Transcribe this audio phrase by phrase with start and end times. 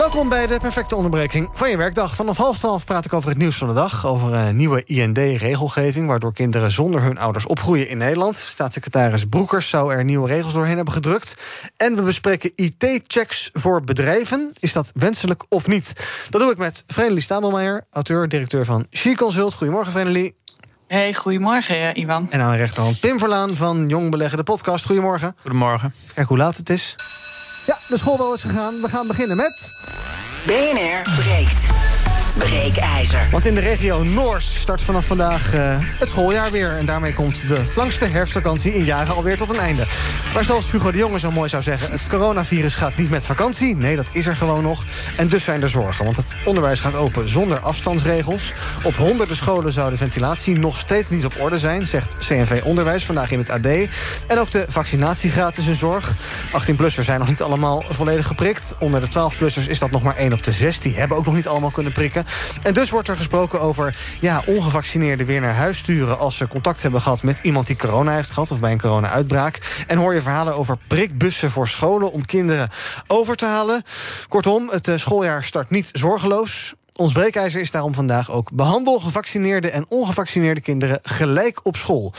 [0.00, 2.14] Welkom bij de perfecte onderbreking van je werkdag.
[2.14, 4.06] Vanaf half twaalf praat ik over het nieuws van de dag.
[4.06, 6.06] Over een nieuwe IND-regelgeving...
[6.06, 8.36] waardoor kinderen zonder hun ouders opgroeien in Nederland.
[8.36, 11.34] Staatssecretaris Broekers zou er nieuwe regels doorheen hebben gedrukt.
[11.76, 14.52] En we bespreken IT-checks voor bedrijven.
[14.58, 15.92] Is dat wenselijk of niet?
[16.30, 19.54] Dat doe ik met Vrenelie Stamelmeijer, auteur-directeur van She Consult.
[19.54, 20.36] Goedemorgen, Vrenelie.
[20.86, 22.26] Hey, goedemorgen, Ivan.
[22.30, 24.86] En aan de rechterhand Pim Verlaan van Jong Beleggen, de podcast.
[24.86, 25.36] Goedemorgen.
[25.40, 25.94] Goedemorgen.
[26.14, 26.96] Kijk hoe laat het is.
[27.70, 28.80] Ja, de schoolbel is gegaan.
[28.80, 29.74] We gaan beginnen met...
[30.46, 31.99] BNR breekt.
[32.34, 33.28] Breekijzer.
[33.30, 36.76] Want in de regio Noors start vanaf vandaag uh, het schooljaar weer.
[36.76, 39.84] En daarmee komt de langste herfstvakantie in jaren alweer tot een einde.
[40.34, 41.90] Maar zoals Hugo de Jonge zo mooi zou zeggen...
[41.90, 43.76] het coronavirus gaat niet met vakantie.
[43.76, 44.84] Nee, dat is er gewoon nog.
[45.16, 46.04] En dus zijn er zorgen.
[46.04, 48.52] Want het onderwijs gaat open zonder afstandsregels.
[48.82, 51.86] Op honderden scholen zou de ventilatie nog steeds niet op orde zijn...
[51.86, 53.66] zegt CNV Onderwijs vandaag in het AD.
[54.26, 56.14] En ook de vaccinatiegraad is een zorg.
[56.46, 58.74] 18-plussers zijn nog niet allemaal volledig geprikt.
[58.78, 60.80] Onder de 12-plussers is dat nog maar 1 op de 6.
[60.80, 62.19] Die hebben ook nog niet allemaal kunnen prikken.
[62.62, 66.18] En dus wordt er gesproken over ja, ongevaccineerden weer naar huis sturen...
[66.18, 68.50] als ze contact hebben gehad met iemand die corona heeft gehad...
[68.50, 69.84] of bij een corona-uitbraak.
[69.86, 72.12] En hoor je verhalen over prikbussen voor scholen...
[72.12, 72.68] om kinderen
[73.06, 73.82] over te halen.
[74.28, 76.74] Kortom, het eh, schooljaar start niet zorgeloos.
[77.00, 78.50] Ons breekijzer is daarom vandaag ook...
[78.52, 82.12] behandel gevaccineerde en ongevaccineerde kinderen gelijk op school.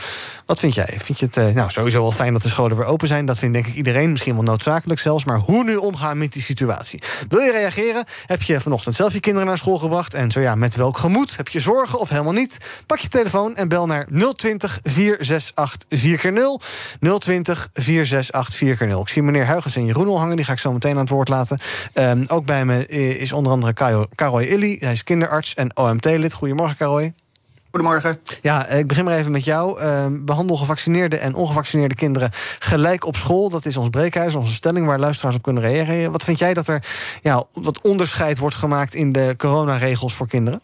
[0.46, 0.98] Wat vind jij?
[1.02, 3.26] Vind je het uh, nou, sowieso wel fijn dat de scholen weer open zijn?
[3.26, 5.24] Dat vindt denk ik iedereen, misschien wel noodzakelijk zelfs.
[5.24, 7.02] Maar hoe nu omgaan met die situatie?
[7.28, 8.04] Wil je reageren?
[8.26, 10.14] Heb je vanochtend zelf je kinderen naar school gebracht?
[10.14, 11.36] En zo ja, met welk gemoed?
[11.36, 12.56] Heb je zorgen of helemaal niet?
[12.86, 17.18] Pak je telefoon en bel naar 020 468 4x0.
[17.18, 19.00] 020 468 4x0.
[19.00, 20.36] Ik zie meneer Huygens en Jeroen al hangen.
[20.36, 21.58] Die ga ik zo meteen aan het woord laten.
[21.94, 24.71] Um, ook bij me is onder andere Karoy Illy.
[24.80, 26.32] Hij is kinderarts en OMT-lid.
[26.32, 27.12] Goedemorgen, Karoy.
[27.72, 28.18] Goedemorgen.
[28.42, 29.80] Ja, ik begin maar even met jou.
[29.80, 33.50] Uh, behandel gevaccineerde en ongevaccineerde kinderen gelijk op school.
[33.50, 36.12] Dat is ons breekhuis, onze stelling waar luisteraars op kunnen reageren.
[36.12, 36.84] Wat vind jij dat er
[37.22, 40.60] ja, wat onderscheid wordt gemaakt in de coronaregels voor kinderen?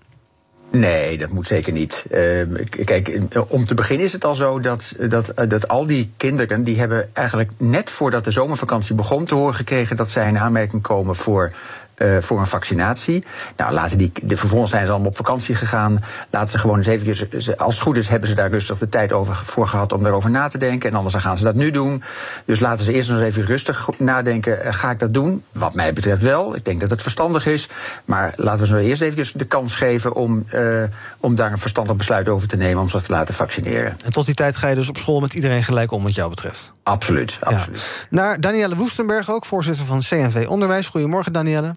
[0.70, 2.06] Nee, dat moet zeker niet.
[2.10, 2.42] Uh,
[2.84, 3.18] kijk,
[3.48, 6.64] om te beginnen is het al zo dat, dat, dat al die kinderen...
[6.64, 9.96] die hebben eigenlijk net voordat de zomervakantie begon te horen gekregen...
[9.96, 11.52] dat zij in aanmerking komen voor
[11.98, 13.24] uh, voor een vaccinatie.
[13.56, 15.98] Nou, laten die, de, vervolgens zijn ze allemaal op vakantie gegaan.
[16.30, 19.12] Laten ze gewoon eens even, als het goed is, hebben ze daar rustig de tijd
[19.12, 20.90] over, voor gehad om daarover na te denken.
[20.90, 22.02] En anders gaan ze dat nu doen.
[22.44, 24.58] Dus laten ze eerst nog eens even rustig nadenken.
[24.66, 25.44] Uh, ga ik dat doen?
[25.52, 26.54] Wat mij betreft wel.
[26.54, 27.68] Ik denk dat het verstandig is.
[28.04, 30.82] Maar laten we ze eerst even de kans geven om, uh,
[31.20, 33.96] om daar een verstandig besluit over te nemen om ze te laten vaccineren.
[34.04, 36.30] En tot die tijd ga je dus op school met iedereen gelijk om, wat jou
[36.30, 36.72] betreft?
[36.82, 37.80] Absoluut, absoluut.
[37.80, 38.06] Ja.
[38.10, 40.88] Naar Danielle Woestenberg ook, voorzitter van CNV Onderwijs.
[40.88, 41.74] Goedemorgen, Danielle.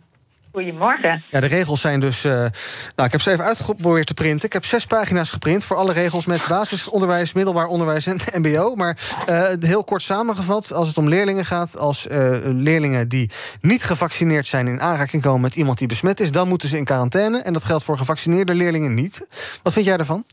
[0.51, 1.23] Goedemorgen.
[1.29, 2.25] Ja, de regels zijn dus.
[2.25, 2.51] Uh, nou,
[2.95, 4.45] ik heb ze even uitgeprobeerd te printen.
[4.45, 8.75] Ik heb zes pagina's geprint voor alle regels met basisonderwijs, middelbaar onderwijs en MBO.
[8.75, 8.97] Maar
[9.29, 13.29] uh, heel kort samengevat, als het om leerlingen gaat, als uh, leerlingen die
[13.61, 16.85] niet gevaccineerd zijn in aanraking komen met iemand die besmet is, dan moeten ze in
[16.85, 17.41] quarantaine.
[17.41, 19.25] En dat geldt voor gevaccineerde leerlingen niet.
[19.63, 20.25] Wat vind jij daarvan?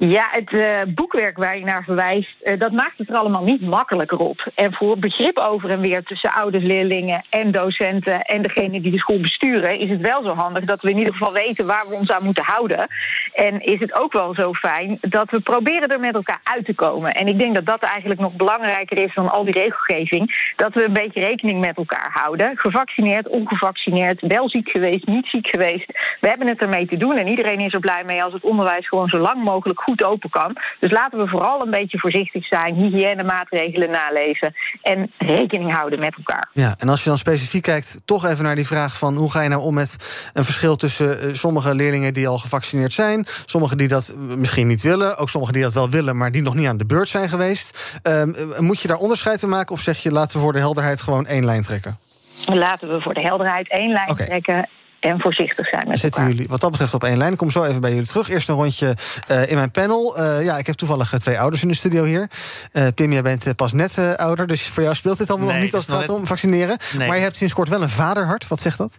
[0.00, 3.60] Ja, het uh, boekwerk waar je naar verwijst, uh, dat maakt het er allemaal niet
[3.60, 4.46] makkelijker op.
[4.54, 8.98] En voor begrip over en weer tussen ouders, leerlingen en docenten en degene die de
[8.98, 11.94] school besturen, is het wel zo handig dat we in ieder geval weten waar we
[11.94, 12.86] ons aan moeten houden.
[13.32, 16.74] En is het ook wel zo fijn dat we proberen er met elkaar uit te
[16.74, 17.14] komen.
[17.14, 20.52] En ik denk dat dat eigenlijk nog belangrijker is dan al die regelgeving.
[20.56, 22.56] Dat we een beetje rekening met elkaar houden.
[22.56, 26.16] Gevaccineerd, ongevaccineerd, wel ziek geweest, niet ziek geweest.
[26.20, 28.88] We hebben het ermee te doen en iedereen is er blij mee als het onderwijs
[28.88, 30.56] gewoon zo lang mogelijk goed open kan.
[30.78, 36.48] Dus laten we vooral een beetje voorzichtig zijn, hygiënemaatregelen naleven en rekening houden met elkaar.
[36.52, 39.40] Ja, en als je dan specifiek kijkt, toch even naar die vraag van hoe ga
[39.40, 39.96] je nou om met
[40.32, 44.82] een verschil tussen uh, sommige leerlingen die al gevaccineerd zijn, sommigen die dat misschien niet
[44.82, 47.28] willen, ook sommigen die dat wel willen, maar die nog niet aan de beurt zijn
[47.28, 47.98] geweest.
[48.02, 48.22] Uh,
[48.58, 51.26] moet je daar onderscheid in maken of zeg je laten we voor de helderheid gewoon
[51.26, 51.98] één lijn trekken?
[52.46, 54.26] Laten we voor de helderheid één lijn okay.
[54.26, 54.68] trekken
[55.00, 56.34] en voorzichtig zijn met Zitten elkaar.
[56.34, 57.32] jullie wat dat betreft op één lijn?
[57.32, 58.28] Ik kom zo even bij jullie terug.
[58.28, 58.96] Eerst een rondje
[59.30, 60.18] uh, in mijn panel.
[60.18, 62.30] Uh, ja, ik heb toevallig twee ouders in de studio hier.
[62.72, 65.64] Uh, Pim, jij bent pas net ouder, dus voor jou speelt dit allemaal nee, nog
[65.64, 66.78] niet als het gaat om vaccineren.
[66.96, 67.08] Nee.
[67.08, 68.48] Maar je hebt sinds kort wel een vaderhart.
[68.48, 68.98] Wat zegt dat?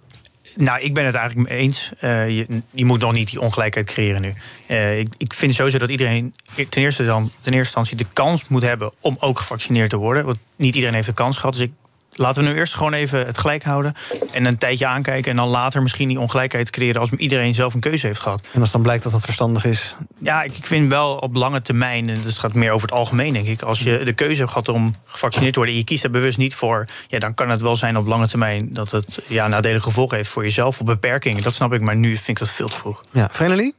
[0.56, 1.92] Nou, ik ben het eigenlijk mee eens.
[2.02, 4.34] Uh, je, je, moet nog niet die ongelijkheid creëren nu.
[4.68, 6.36] Uh, ik, ik, vind sowieso dat iedereen
[6.70, 10.26] ten eerste, dan, ten eerste instantie de kans moet hebben om ook gevaccineerd te worden.
[10.26, 11.54] Want niet iedereen heeft de kans gehad.
[11.54, 11.72] Dus ik
[12.20, 13.94] laten we nu eerst gewoon even het gelijk houden.
[14.32, 15.32] En een tijdje aankijken.
[15.32, 17.02] En dan later misschien die ongelijkheid creëren.
[17.02, 18.48] als iedereen zelf een keuze heeft gehad.
[18.54, 19.96] En als dan blijkt dat dat verstandig is.
[20.18, 22.10] Ja, ik, ik vind wel op lange termijn.
[22.10, 23.62] En dus het gaat meer over het algemeen, denk ik.
[23.62, 25.76] Als je de keuze hebt gehad om gevaccineerd te worden.
[25.76, 26.86] en je kiest er bewust niet voor.
[27.08, 28.74] Ja, dan kan het wel zijn op lange termijn.
[28.74, 30.80] dat het ja, nadelige gevolgen heeft voor jezelf.
[30.80, 31.44] of beperkingen.
[31.44, 31.82] Dat snap ik.
[31.82, 33.04] Maar nu vind ik dat veel te vroeg.
[33.12, 33.76] Ja, Vrenelie?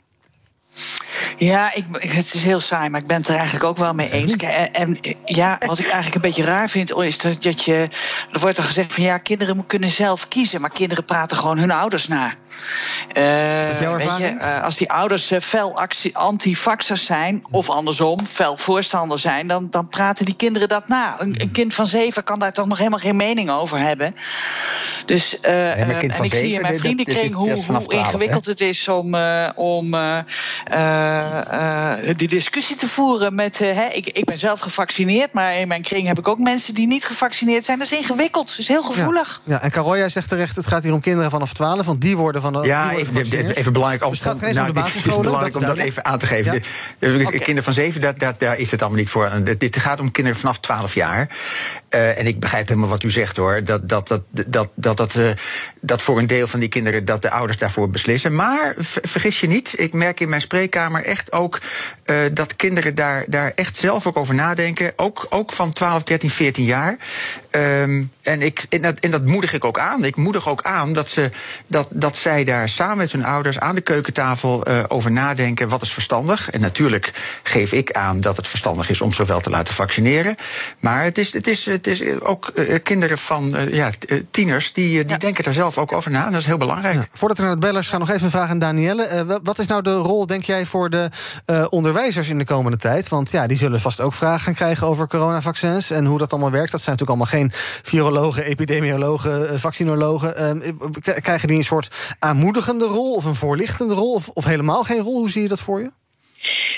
[1.37, 4.11] Ja, ik, het is heel saai, maar ik ben het er eigenlijk ook wel mee
[4.11, 4.37] eens.
[4.37, 7.89] En, en, ja, wat ik eigenlijk een beetje raar vind, is dat je.
[8.33, 11.71] Er wordt er gezegd van ja, kinderen kunnen zelf kiezen, maar kinderen praten gewoon hun
[11.71, 12.35] ouders na.
[13.17, 14.41] Uh, is dat jouw ervaring?
[14.41, 15.79] Je, uh, als die ouders uh, fel
[16.13, 21.21] antifaxers zijn, of andersom, fel voorstander zijn, dan, dan praten die kinderen dat na.
[21.21, 24.15] Een, een, kind van zeven kan daar toch nog helemaal geen mening over hebben.
[25.07, 28.51] Dus, nee, en ik zeven, zie in mijn vriendenkring hoe, hoe 12, ingewikkeld hè?
[28.51, 29.15] het is om.
[29.55, 29.95] om
[32.17, 33.61] die discussie te voeren met.
[33.61, 36.75] Uh, hè, ik, ik ben zelf gevaccineerd, maar in mijn kring heb ik ook mensen
[36.75, 37.79] die niet gevaccineerd zijn.
[37.79, 39.41] Dat is ingewikkeld, dat is heel gevoelig.
[39.45, 39.63] Ja, ja.
[39.63, 42.43] en Carol, jij zegt terecht: het gaat hier om kinderen vanaf 12, want die worden
[42.43, 42.67] van de.
[42.67, 45.23] Ja, worden even, even belangrijk, om, dus het gaat geen nou, om de basisscholen.
[45.23, 46.53] belangrijk dat om dat even aan te geven.
[46.53, 46.61] Ja.
[46.99, 47.39] De, de, okay.
[47.39, 49.31] Kinderen van 7, dat, dat, daar is het allemaal niet voor.
[49.59, 51.29] Dit gaat om kinderen vanaf 12 jaar.
[51.91, 53.65] Uh, en ik begrijp helemaal wat u zegt hoor.
[53.65, 55.31] Dat, dat, dat, dat, dat, dat, uh,
[55.81, 58.35] dat voor een deel van die kinderen dat de ouders daarvoor beslissen.
[58.35, 61.61] Maar vergis je niet, ik merk in mijn spreekkamer echt ook
[62.07, 64.93] uh, dat kinderen daar, daar echt zelf ook over nadenken.
[64.97, 66.97] Ook, ook van 12, 13, 14 jaar.
[67.51, 70.05] Um, en, ik, en, dat, en dat moedig ik ook aan.
[70.05, 71.31] Ik moedig ook aan dat, ze,
[71.67, 75.69] dat, dat zij daar samen met hun ouders aan de keukentafel uh, over nadenken.
[75.69, 76.51] Wat is verstandig?
[76.51, 77.13] En natuurlijk
[77.43, 80.37] geef ik aan dat het verstandig is om zowel te laten vaccineren.
[80.79, 83.91] Maar het is, het is, het is ook uh, kinderen van uh, ja,
[84.31, 85.19] tieners die, die ja.
[85.19, 86.27] denken daar zelf ook over na.
[86.27, 86.95] En dat is heel belangrijk.
[86.95, 89.41] Ja, voordat we naar het bellers gaan, nog even een vraag aan Danielle.
[89.43, 91.09] wat is nou de rol, denk jij, voor de
[91.71, 93.09] onderwijzers in de komende tijd?
[93.09, 96.51] Want ja, die zullen vast ook vragen gaan krijgen over coronavaccins en hoe dat allemaal
[96.51, 96.71] werkt.
[96.71, 97.40] Dat zijn natuurlijk allemaal geen
[97.83, 100.63] virologen, epidemiologen, vaccinologen.
[101.03, 104.13] krijgen die een soort aanmoedigende rol of een voorlichtende rol?
[104.13, 105.19] Of, of helemaal geen rol?
[105.19, 105.91] Hoe zie je dat voor je?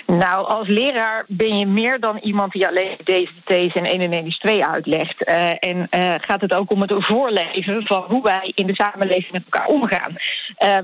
[0.06, 4.12] Nou, als leraar ben je meer dan iemand die alleen deze deze en 1 en
[4.12, 5.25] 1 is 2 uitlegt.
[5.59, 5.88] En
[6.20, 10.17] gaat het ook om het voorleven van hoe wij in de samenleving met elkaar omgaan.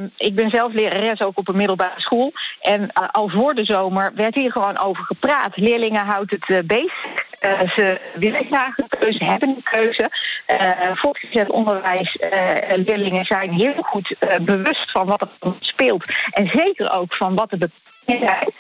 [0.01, 2.33] Um, ik ben zelf lerares ook op een middelbare school.
[2.61, 5.57] En al voor de zomer werd hier gewoon over gepraat.
[5.57, 7.28] Leerlingen houdt het bezig.
[7.41, 10.11] Uh, ze willen graag een keuze, hebben een keuze.
[10.51, 12.31] Uh, voortgezet onderwijs, uh,
[12.77, 15.29] leerlingen zijn heel goed bewust van wat er
[15.61, 16.15] speelt.
[16.31, 18.55] En zeker ook van wat er betekent.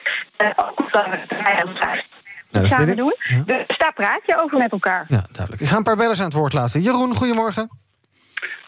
[0.56, 3.14] ook dan ja, samen doen.
[3.18, 3.42] Ja.
[3.46, 5.04] Dus daar praat je over met elkaar.
[5.08, 5.62] Ja, duidelijk.
[5.62, 6.80] Ik ga een paar bellers aan het woord laten.
[6.80, 7.70] Jeroen, goedemorgen.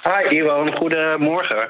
[0.03, 0.77] Hi, Iwan.
[0.77, 1.69] Goedemorgen.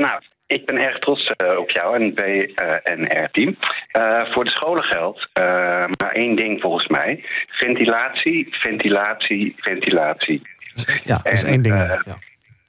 [0.00, 0.20] nou,
[0.52, 3.56] ik ben erg trots uh, op jou en BNR-team.
[3.96, 5.44] Uh, voor de scholen geldt uh,
[5.98, 7.24] maar één ding volgens mij.
[7.48, 10.42] Ventilatie, ventilatie, ventilatie.
[11.04, 11.74] Ja, dat is en, één ding.
[11.74, 12.18] Ja.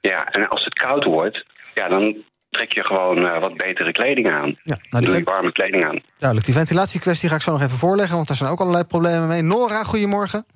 [0.00, 1.44] ja, en als het koud wordt,
[1.74, 2.16] ja, dan
[2.50, 4.58] trek je gewoon wat betere kleding aan.
[4.62, 6.02] Ja, nou, Doe je warme kleding aan.
[6.18, 8.16] Duidelijk, die ventilatiekwestie ga ik zo nog even voorleggen...
[8.16, 9.42] want daar zijn ook allerlei problemen mee.
[9.42, 10.46] Nora, goedemorgen.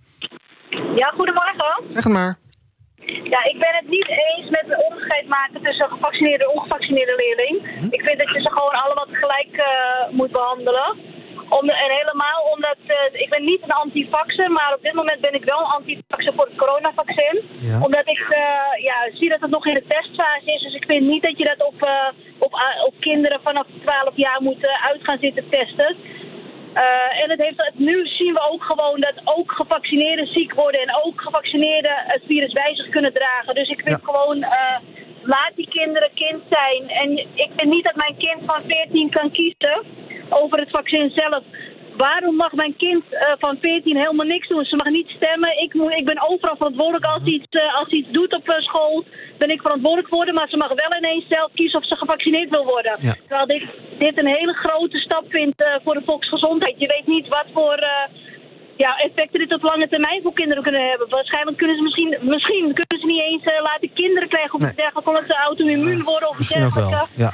[0.96, 1.84] Ja, goedemorgen.
[1.88, 2.36] Zeg het maar.
[3.34, 7.56] Ja, ik ben het niet eens met het onderscheid maken tussen gevaccineerde en ongevaccineerde leerling.
[7.78, 7.94] Hm?
[7.96, 10.88] Ik vind dat je ze gewoon allemaal tegelijk uh, moet behandelen.
[11.48, 15.34] Om en helemaal omdat, uh, ik ben niet een antivaxer, maar op dit moment ben
[15.34, 17.36] ik wel een antivaxer voor het coronavaccin.
[17.60, 17.80] Ja.
[17.82, 21.06] Omdat ik uh, ja, zie dat het nog in de testfase is, dus ik vind
[21.06, 21.88] niet dat je dat op,
[22.38, 22.52] op,
[22.86, 25.96] op kinderen vanaf 12 jaar moet uit gaan zitten testen.
[26.78, 30.94] Uh, en het heeft, nu zien we ook gewoon dat ook gevaccineerden ziek worden en
[31.04, 33.54] ook gevaccineerden het virus bij zich kunnen dragen.
[33.54, 34.12] Dus ik vind ja.
[34.12, 34.76] gewoon, uh,
[35.22, 36.88] laat die kinderen kind zijn.
[36.88, 39.82] En ik vind niet dat mijn kind van 14 kan kiezen
[40.28, 41.42] over het vaccin zelf.
[42.06, 44.64] Waarom mag mijn kind uh, van 14 helemaal niks doen?
[44.64, 45.62] Ze mag niet stemmen.
[45.62, 48.58] Ik, moet, ik ben overal verantwoordelijk als hij iets, uh, als iets doet op uh,
[48.58, 49.04] school.
[49.38, 52.64] Ben ik verantwoordelijk voor, maar ze mag wel ineens zelf kiezen of ze gevaccineerd wil
[52.64, 52.98] worden.
[53.00, 53.14] Ja.
[53.28, 53.64] Terwijl ik
[53.98, 56.74] dit een hele grote stap vind voor de volksgezondheid.
[56.78, 57.78] Je weet niet wat voor
[58.76, 61.08] ja, effecten dit op lange termijn voor kinderen kunnen hebben.
[61.08, 64.74] Waarschijnlijk kunnen ze misschien, misschien kunnen ze niet eens uh, laten kinderen krijgen of nee.
[64.74, 67.06] dergelijke, omdat ze auto-immuun worden of wel.
[67.14, 67.32] Ja.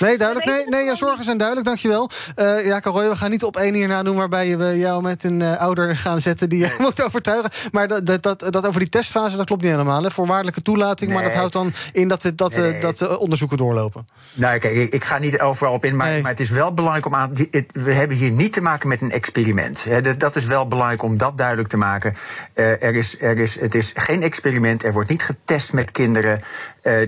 [0.00, 0.46] Nee, duidelijk.
[0.46, 2.10] Nee, nee, jouw zorgen zijn duidelijk, dankjewel.
[2.36, 4.16] Uh, ja, Caroy, we gaan niet op één hierna doen...
[4.16, 7.50] waarbij we jou met een uh, ouder gaan zetten die je moet overtuigen.
[7.72, 10.02] Maar dat, dat, dat, dat, over die testfase, dat klopt niet helemaal.
[10.02, 10.10] Hè?
[10.10, 11.20] Voorwaardelijke toelating, nee.
[11.20, 12.80] maar dat houdt dan in dat, dat, dat, nee.
[12.80, 14.04] dat uh, onderzoeken doorlopen.
[14.32, 16.22] Nou, kijk, ik, ik ga niet overal op in, maar, nee.
[16.22, 17.32] maar het is wel belangrijk om aan...
[17.72, 19.84] We hebben hier niet te maken met een experiment.
[19.84, 20.16] Hè?
[20.16, 22.14] Dat is wel belangrijk om dat duidelijk te maken.
[22.54, 26.40] er is, er is, het is geen experiment, er wordt niet getest met kinderen.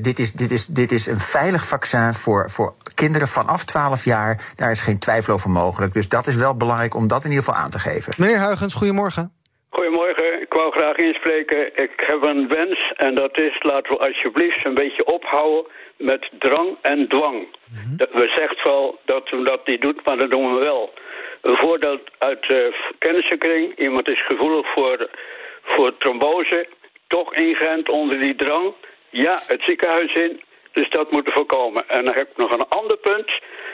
[0.00, 2.61] dit, is, dit, is, dit is een veilig vaccin voor, voor
[2.94, 4.52] kinderen vanaf 12 jaar.
[4.56, 5.92] Daar is geen twijfel over mogelijk.
[5.94, 8.14] Dus dat is wel belangrijk om dat in ieder geval aan te geven.
[8.16, 9.32] Meneer Huigens, goedemorgen.
[9.70, 11.66] Goedemorgen, ik wou graag inspreken.
[11.76, 16.76] Ik heb een wens en dat is, laten we alsjeblieft een beetje ophouden met drang
[16.82, 17.38] en dwang.
[17.68, 20.92] Mm We zegt wel dat we dat niet doen, maar dat doen we wel.
[21.42, 23.78] Een voorbeeld uit de kennissenkring.
[23.78, 25.10] Iemand is gevoelig voor,
[25.62, 26.68] voor trombose.
[27.06, 28.74] Toch ingeënt onder die drang.
[29.10, 30.40] Ja, het ziekenhuis in.
[30.72, 31.88] Dus dat moet voorkomen.
[31.88, 33.26] En dan heb ik nog een ander punt.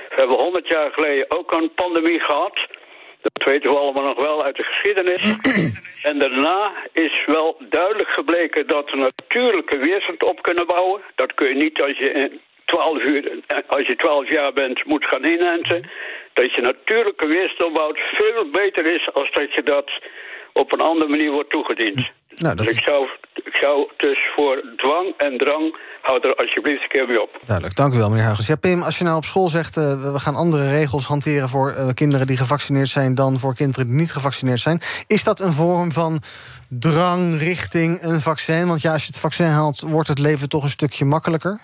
[0.09, 2.59] We hebben honderd jaar geleden ook een pandemie gehad.
[3.21, 5.23] Dat weten we allemaal nog wel uit de geschiedenis.
[6.11, 11.01] en daarna is wel duidelijk gebleken dat we natuurlijke weerstand op kunnen bouwen.
[11.15, 15.05] Dat kun je niet als je in 12 uur, als je 12 jaar bent, moet
[15.05, 15.91] gaan inenten.
[16.33, 20.01] Dat je natuurlijke weerstand bouwt veel beter is als dat je dat
[20.59, 22.11] op een andere manier wordt toegediend.
[22.35, 22.67] Nou, dat...
[22.67, 27.07] dus ik, zou, ik zou dus voor dwang en drang houd er alsjeblieft een keer
[27.07, 27.41] mee op.
[27.45, 28.47] Duidelijk, dank u wel, meneer Huigens.
[28.47, 29.77] Ja, Pim, als je nou op school zegt...
[29.77, 33.15] Uh, we gaan andere regels hanteren voor uh, kinderen die gevaccineerd zijn...
[33.15, 34.81] dan voor kinderen die niet gevaccineerd zijn...
[35.07, 36.23] is dat een vorm van
[36.69, 38.67] drang richting een vaccin?
[38.67, 41.61] Want ja, als je het vaccin haalt, wordt het leven toch een stukje makkelijker?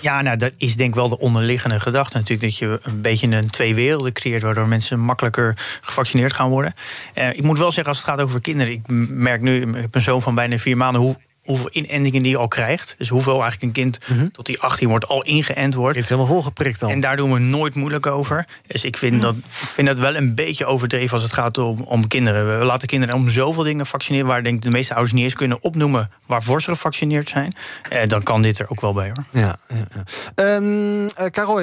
[0.00, 2.42] Ja, nou, dat is denk ik wel de onderliggende gedachte natuurlijk.
[2.42, 4.42] Dat je een beetje een twee werelden creëert...
[4.42, 6.72] waardoor mensen makkelijker gevaccineerd gaan worden.
[7.14, 8.72] Uh, ik moet wel zeggen, als het gaat over kinderen...
[8.72, 11.02] ik merk nu, ik heb een zoon van bijna vier maanden...
[11.02, 11.16] hoe
[11.50, 12.94] hoeveel inentingen die al krijgt.
[12.98, 14.28] Dus hoeveel eigenlijk een kind mhm.
[14.28, 15.94] tot die 18 wordt al ingeënt wordt.
[15.94, 16.90] Het is helemaal volgeprikt dan.
[16.90, 18.46] En daar doen we nooit moeilijk over.
[18.66, 19.22] Dus ik vind, mhm.
[19.22, 22.58] dat, ik vind dat wel een beetje overdreven als het gaat om, om kinderen.
[22.58, 24.26] We laten kinderen om zoveel dingen vaccineren...
[24.26, 26.10] waar denk ik de meeste ouders niet eens kunnen opnoemen...
[26.26, 27.52] waarvoor ze gevaccineerd zijn.
[27.88, 29.42] Eh, dan kan dit er ook wel bij, hoor.
[29.42, 30.56] Ja, ja, ja.
[30.56, 31.08] Um,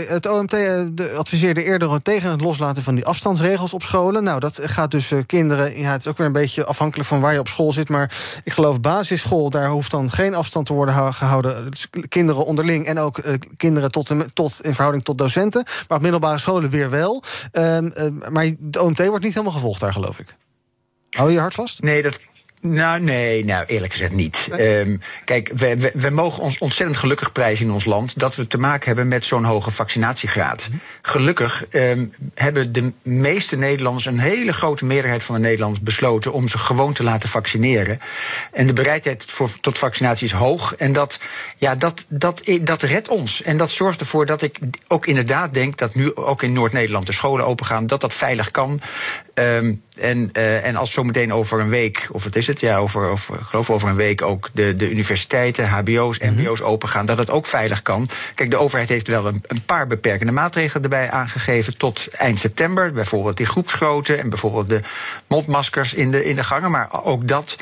[0.07, 4.23] het OMT eh, adviseerde eerder tegen het loslaten van die afstandsregels op scholen.
[4.23, 5.79] Nou, dat gaat dus uh, kinderen...
[5.79, 7.89] Ja, het is ook weer een beetje afhankelijk van waar je op school zit...
[7.89, 8.11] maar
[8.43, 11.71] ik geloof basisschool, daar hoeft dan geen afstand te worden gehouden.
[11.71, 15.63] Dus kinderen onderling en ook uh, kinderen tot, tot, in verhouding tot docenten.
[15.87, 17.23] Maar op middelbare scholen weer wel.
[17.51, 20.35] Um, uh, maar de OMT wordt niet helemaal gevolgd daar, geloof ik.
[21.09, 21.81] Hou je hart vast?
[21.81, 22.19] Nee, dat,
[22.73, 24.49] nou, nee, nou eerlijk gezegd niet.
[24.59, 28.57] Um, kijk, we, we, mogen ons ontzettend gelukkig prijzen in ons land dat we te
[28.57, 30.69] maken hebben met zo'n hoge vaccinatiegraad.
[31.01, 36.47] Gelukkig um, hebben de meeste Nederlanders, een hele grote meerderheid van de Nederlanders, besloten om
[36.47, 37.99] zich gewoon te laten vaccineren.
[38.51, 39.25] En de bereidheid
[39.61, 40.75] tot vaccinatie is hoog.
[40.75, 41.19] En dat,
[41.57, 43.41] ja, dat, dat, dat redt ons.
[43.43, 47.13] En dat zorgt ervoor dat ik ook inderdaad denk dat nu ook in Noord-Nederland de
[47.13, 48.81] scholen opengaan, dat dat veilig kan.
[49.33, 53.09] Um, en, uh, en als zometeen over een week, of het is het, ja, over,
[53.09, 56.69] over, geloof over een week ook de, de universiteiten, HBO's, MBO's mhm.
[56.69, 58.09] open gaan, dat het ook veilig kan.
[58.35, 62.91] Kijk, de overheid heeft wel een, een, paar beperkende maatregelen erbij aangegeven tot eind september.
[62.91, 64.81] Bijvoorbeeld die groepsgrootte en bijvoorbeeld de
[65.27, 66.71] mondmaskers in de, in de gangen.
[66.71, 67.57] Maar ook dat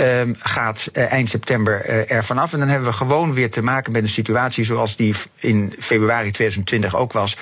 [0.00, 2.52] um, gaat uh, eind september uh, er vanaf.
[2.52, 6.30] En dan hebben we gewoon weer te maken met een situatie zoals die in februari
[6.30, 7.36] 2020 ook was.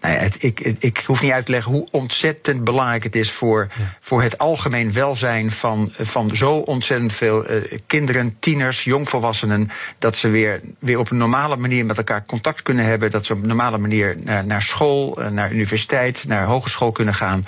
[0.00, 3.30] Nou ja, het, ik, ik hoef niet uit te leggen hoe ontzettend belangrijk het is
[3.30, 3.96] voor, ja.
[4.00, 9.70] voor het algemeen welzijn van, van zo ontzettend veel uh, kinderen, tieners, jongvolwassenen.
[9.98, 13.10] Dat ze weer, weer op een normale manier met elkaar contact kunnen hebben.
[13.10, 17.44] Dat ze op een normale manier naar, naar school, naar universiteit, naar hogeschool kunnen gaan.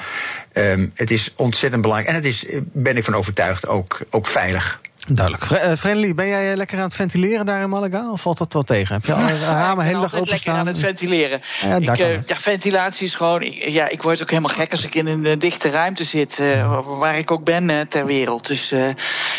[0.55, 2.11] Um, het is ontzettend belangrijk.
[2.11, 4.81] En het is, ben ik van overtuigd, ook, ook veilig.
[5.09, 5.51] Duidelijk.
[5.51, 8.11] Uh, Friendly, ben jij lekker aan het ventileren daar in Malaga?
[8.11, 8.95] Of valt dat wel tegen?
[8.95, 10.29] Heb je alle ramen hele dag openstaan?
[10.29, 11.43] lekker aan het ventileren.
[11.61, 13.43] Ja, ik, uh, ja, ventilatie is gewoon...
[13.43, 16.39] Ik, ja, ik word ook helemaal gek als ik in een dichte ruimte zit...
[16.39, 18.47] Uh, waar ik ook ben ter wereld.
[18.47, 18.75] Dus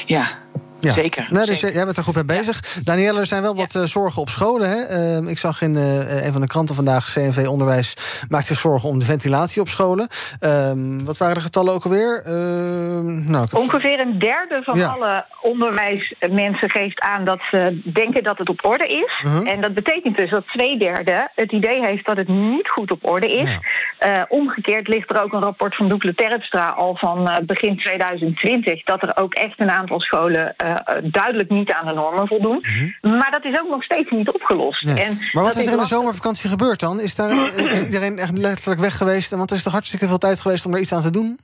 [0.05, 0.37] ja,
[0.83, 0.91] ja.
[0.91, 1.27] Zeker.
[1.29, 2.59] Nee, dus jij bent er goed mee bezig.
[2.75, 2.81] Ja.
[2.83, 4.69] Danielle, er zijn wel wat uh, zorgen op scholen.
[4.69, 5.19] Hè?
[5.21, 7.11] Uh, ik zag in uh, een van de kranten vandaag...
[7.13, 7.93] CNV Onderwijs
[8.29, 10.07] maakt zich zorgen om de ventilatie op scholen.
[10.39, 12.21] Ehm, wat waren de getallen ook alweer?
[12.25, 14.87] Ehm, nou, Ongeveer een derde van ja.
[14.87, 17.25] alle onderwijsmensen geeft aan...
[17.25, 19.11] dat ze denken dat het op orde is.
[19.21, 19.49] -huh.
[19.49, 22.05] En dat betekent dus dat twee derde het idee heeft...
[22.05, 23.49] dat het niet goed op orde is.
[24.27, 26.69] omgekeerd ligt er ook een rapport van Doekle Terpstra...
[26.69, 28.83] al van begin 2020...
[28.83, 30.72] dat er ook echt een aantal scholen uh,
[31.03, 32.65] duidelijk niet aan de normen voldoen.
[32.65, 33.17] Mm -hmm.
[33.17, 34.83] Maar dat is ook nog steeds niet opgelost.
[34.83, 35.03] Nee.
[35.03, 36.99] En maar wat is er in de zomervakantie gebeurd dan?
[36.99, 37.31] Is daar
[37.85, 39.31] iedereen echt letterlijk weg geweest?
[39.31, 41.39] Want er is toch hartstikke veel tijd geweest om er iets aan te doen?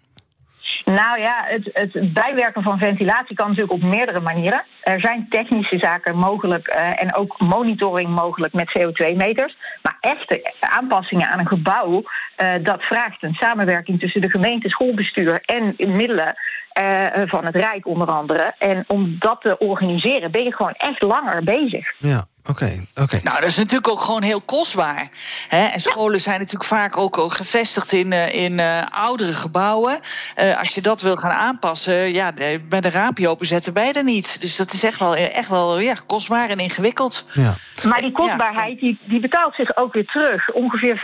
[0.86, 4.64] Nou ja, het, het, bijwerken van ventilatie kan natuurlijk op meerdere manieren.
[4.84, 9.58] Er zijn technische zaken mogelijk uh, en ook monitoring mogelijk met CO2-meters.
[9.82, 12.04] Maar echte aanpassingen aan een gebouw,
[12.38, 16.36] uh, dat vraagt een samenwerking tussen de gemeente, schoolbestuur en middelen
[16.82, 18.54] uh, van het Rijk onder andere.
[18.58, 21.94] En om dat te organiseren ben je gewoon echt langer bezig.
[21.98, 22.26] Ja.
[22.50, 23.02] Oké, okay, oké.
[23.02, 23.20] Okay.
[23.24, 25.10] Nou, dat is natuurlijk ook gewoon heel kostbaar.
[25.48, 25.66] Hè?
[25.66, 30.00] En scholen zijn natuurlijk vaak ook, ook gevestigd in, uh, in uh, oudere gebouwen.
[30.38, 32.34] Uh, als je dat wil gaan aanpassen, ja,
[32.70, 34.42] bij de raampje openzetten ben je er niet.
[34.42, 37.26] Dus dat is echt wel, echt wel ja, kostbaar en ingewikkeld.
[37.34, 37.54] Ja.
[37.84, 40.52] Maar die kostbaarheid die, die betaalt zich ook weer terug.
[40.52, 40.96] Ongeveer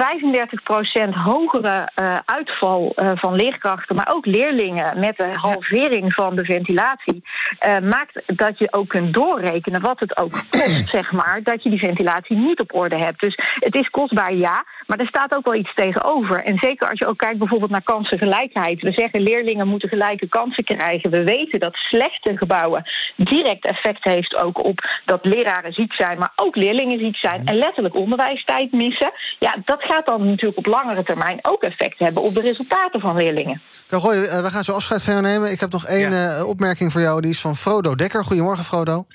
[1.10, 1.89] 35% hogere
[2.25, 7.24] uitval van leerkrachten, maar ook leerlingen met de halvering van de ventilatie
[7.67, 11.69] uh, maakt dat je ook kunt doorrekenen wat het ook kost, zeg maar, dat je
[11.69, 13.19] die ventilatie niet op orde hebt.
[13.19, 14.63] Dus het is kostbaar, ja.
[14.85, 16.43] Maar er staat ook wel iets tegenover.
[16.43, 18.81] En zeker als je ook kijkt bijvoorbeeld naar kansengelijkheid.
[18.81, 21.09] We zeggen leerlingen moeten gelijke kansen krijgen.
[21.09, 22.83] We weten dat slechte gebouwen
[23.15, 27.55] direct effect heeft ook op dat leraren ziek zijn, maar ook leerlingen ziek zijn en
[27.55, 29.11] letterlijk onderwijstijd missen.
[29.39, 33.15] Ja, dat gaat dan natuurlijk op langere termijn ook effect hebben op de resultaten van
[33.15, 33.61] leerlingen.
[33.87, 35.51] Caroy, eh, we gaan zo afscheid van jou nemen.
[35.51, 37.21] Ik heb nog één eh, opmerking voor jou.
[37.21, 38.23] Die is van Frodo Dekker.
[38.23, 39.05] Goedemorgen, Frodo.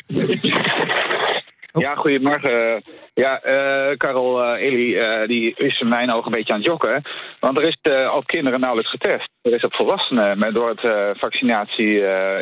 [1.72, 2.82] Ja, goedemorgen.
[3.20, 7.02] Ja, uh, Karel uh, uh, die is in mijn ogen een beetje aan het jokken.
[7.40, 7.76] Want er is
[8.14, 9.28] op kinderen nauwelijks getest.
[9.42, 11.94] Er is op volwassenen, maar door het vaccinatie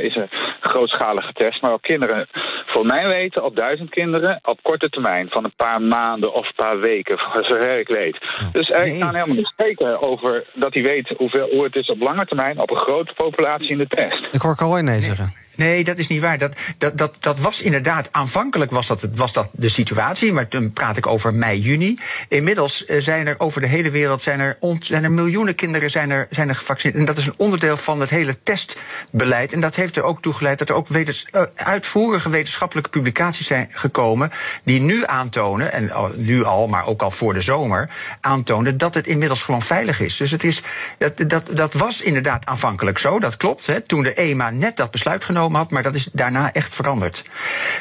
[0.03, 1.63] is er grootschalig getest.
[1.63, 2.29] Maar op kinderen,
[2.67, 5.29] voor mijn weten, op duizend kinderen op korte termijn.
[5.29, 8.19] Van een paar maanden of een paar weken, zover ik weet.
[8.53, 12.01] Dus ik kan helemaal niet spreken over dat hij weet hoeveel, hoe het is op
[12.01, 14.29] lange termijn op een grote populatie in de test.
[14.33, 15.47] Ik hoor Caroy nee zeggen.
[15.59, 16.39] Nee, dat is niet waar.
[16.39, 20.68] Dat, dat, dat, dat was inderdaad, aanvankelijk was dat, was dat de situatie, maar toen
[20.73, 21.99] praat ik over mei, juni.
[22.29, 26.11] Inmiddels eh, zijn er over de hele wereld zijn er, zijn er miljoenen kinderen zijn
[26.11, 26.99] er, zijn er gevaccineerd.
[26.99, 29.53] En dat is een onderdeel van het hele testbeleid.
[29.53, 33.69] En dat heeft er ook toe geleid dat er ook uh, uitvoerige wetenschappelijke publicaties zijn
[33.71, 34.33] gekomen.
[34.63, 37.89] die nu aantonen, en nu al, maar ook al voor de zomer,
[38.21, 40.17] aantonen dat het inmiddels gewoon veilig is.
[40.17, 40.63] Dus het is,
[40.99, 43.67] dat, dat, dat was inderdaad aanvankelijk zo, dat klopt.
[43.67, 47.25] Hè, toen de EMA net dat besluit genomen had, maar dat is daarna echt veranderd.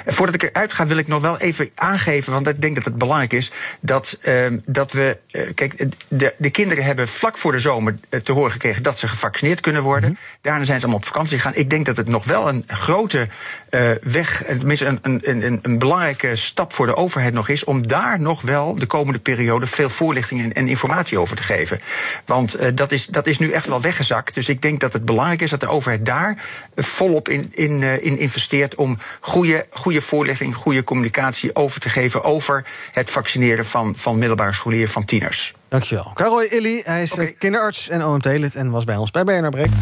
[0.06, 3.01] Voordat ik eruit ga, wil ik nog wel even aangeven, want ik denk dat het
[3.01, 5.17] belangrijk is, dat, uh, dat we.
[5.31, 9.00] Uh, kijk, de, de kinderen hebben vlak voor de zomer eh, te horen gekregen dat
[9.00, 10.10] ze gevaccineerd kunnen worden.
[10.10, 11.55] Mm Daarna zijn ze allemaal op vakantie gegaan.
[11.55, 13.27] Ik denk dat het nog wel een grote
[13.69, 17.88] uh, weg, tenminste een, een, een, een, belangrijke stap voor de overheid nog is, om
[17.88, 21.79] daar nog wel de komende periode veel voorlichting en, en informatie over te geven.
[22.25, 24.36] Want uh, dat, is, dat is nu echt wel weggezakt.
[24.36, 26.43] Dus ik denk dat het belangrijk is dat de overheid daar
[26.75, 32.24] volop in, in, uh, in investeert om goede, goede voorlichting, goede communicatie over te geven
[32.24, 35.53] over het vaccineren van, van middelbare scholieren, van tieners.
[35.69, 36.12] Dankjewel.
[36.13, 37.36] Karoy Illy, hij is okay.
[37.38, 39.75] kinderarts en OMT-lid en was bij ons bij BNR Breekt.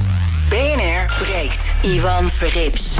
[0.49, 1.61] BNR Breekt.
[1.81, 2.97] Ivan Verrips.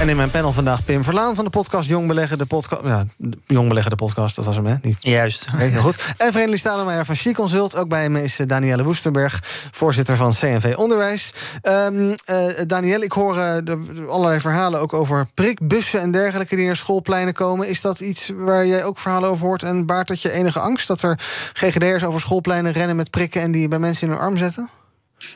[0.00, 2.38] En in mijn panel vandaag Pim Verlaan van de podcast Jong Beleggen.
[2.38, 3.06] De podcast, ja,
[3.46, 4.74] Jong Beleggen, de podcast, dat was hem, hè?
[4.82, 4.96] Niet?
[5.00, 5.46] Juist.
[5.50, 6.14] Heel goed.
[6.16, 7.76] En Vreemdeling Stadelmeijer van She Consult.
[7.76, 11.32] Ook bij hem is eh, Danielle Woestenberg, voorzitter van CNV Onderwijs.
[11.62, 13.56] Um, uh, Danielle, ik hoor uh,
[14.08, 16.56] allerlei verhalen ook over prikbussen en dergelijke...
[16.56, 17.68] die naar schoolpleinen komen.
[17.68, 19.62] Is dat iets waar jij ook verhalen over hoort?
[19.62, 21.20] En baart dat je enige angst dat er
[21.52, 23.40] GGD'ers over schoolpleinen rennen met prikken...
[23.42, 24.70] en die bij mensen in hun arm zetten?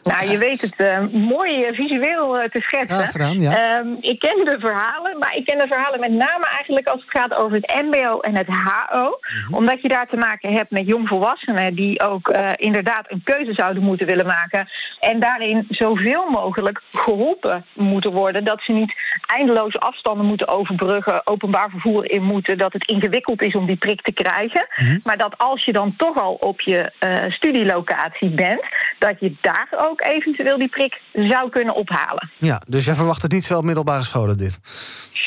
[0.02, 2.98] Nou, je weet het uh, mooi uh, visueel uh, te schetsen.
[2.98, 3.78] Ja, gedaan, ja.
[3.78, 7.10] Um, ik ken de verhalen, maar ik ken de verhalen met name eigenlijk als het
[7.10, 9.18] gaat over het MBO en het HO.
[9.20, 9.54] Mm-hmm.
[9.54, 14.06] Omdat je daar te maken hebt met jongvolwassenen die ook inderdaad een keuze zouden moeten
[14.06, 14.68] willen maken.
[15.00, 18.44] En daarin zoveel mogelijk geholpen moeten worden.
[18.44, 18.94] Dat ze niet
[19.26, 22.58] eindeloze afstanden moeten overbruggen, openbaar vervoer in moeten.
[22.58, 24.66] Dat het ingewikkeld is om die prik te krijgen.
[24.76, 25.00] Mm-hmm.
[25.04, 26.92] Maar dat als je dan toch al op je
[27.28, 28.64] studielocatie bent,
[28.98, 32.30] dat je daar ook eventueel die prik zou kunnen ophalen.
[32.38, 34.58] Ja, dus jij verwacht het niet op middelbare scholen, dit?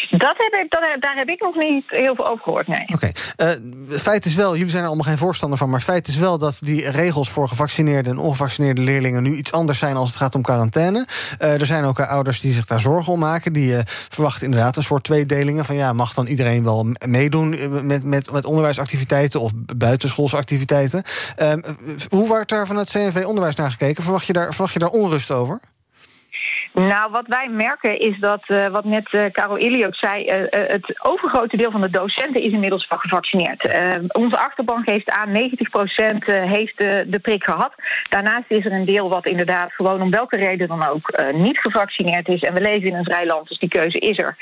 [0.09, 2.85] Dat heb ik, dat, daar heb ik nog niet heel veel over gehoord, nee.
[2.93, 3.11] Oké.
[3.37, 3.57] Okay.
[3.57, 5.69] Uh, feit is wel, jullie zijn er allemaal geen voorstander van...
[5.69, 9.23] maar feit is wel dat die regels voor gevaccineerde en ongevaccineerde leerlingen...
[9.23, 11.07] nu iets anders zijn als het gaat om quarantaine.
[11.41, 13.53] Uh, er zijn ook uh, ouders die zich daar zorgen om maken.
[13.53, 13.75] Die
[14.09, 15.75] verwachten inderdaad een soort tweedelingen van...
[15.75, 17.49] ja, mag dan iedereen wel meedoen
[17.85, 19.39] met, met, met onderwijsactiviteiten...
[19.39, 21.03] of buitenschoolse activiteiten?
[21.35, 21.61] Ehm,
[22.09, 24.03] hoe wordt daar vanuit CNV Onderwijs naar gekeken?
[24.03, 25.59] Verwacht je daar, verwacht je daar onrust over?
[26.73, 30.45] Nou, wat wij merken is dat, uh, wat net uh, Carol Illy ook zei, uh,
[30.49, 33.67] het overgrote deel van de docenten is inmiddels gevaccineerd.
[34.11, 37.73] onze achterban geeft aan, 90% heeft de, de prik gehad.
[38.09, 42.27] Daarnaast is er een deel wat inderdaad gewoon om welke reden dan ook niet gevaccineerd
[42.27, 42.43] is.
[42.43, 44.37] En we leven in een vrij land, dus die keuze is er.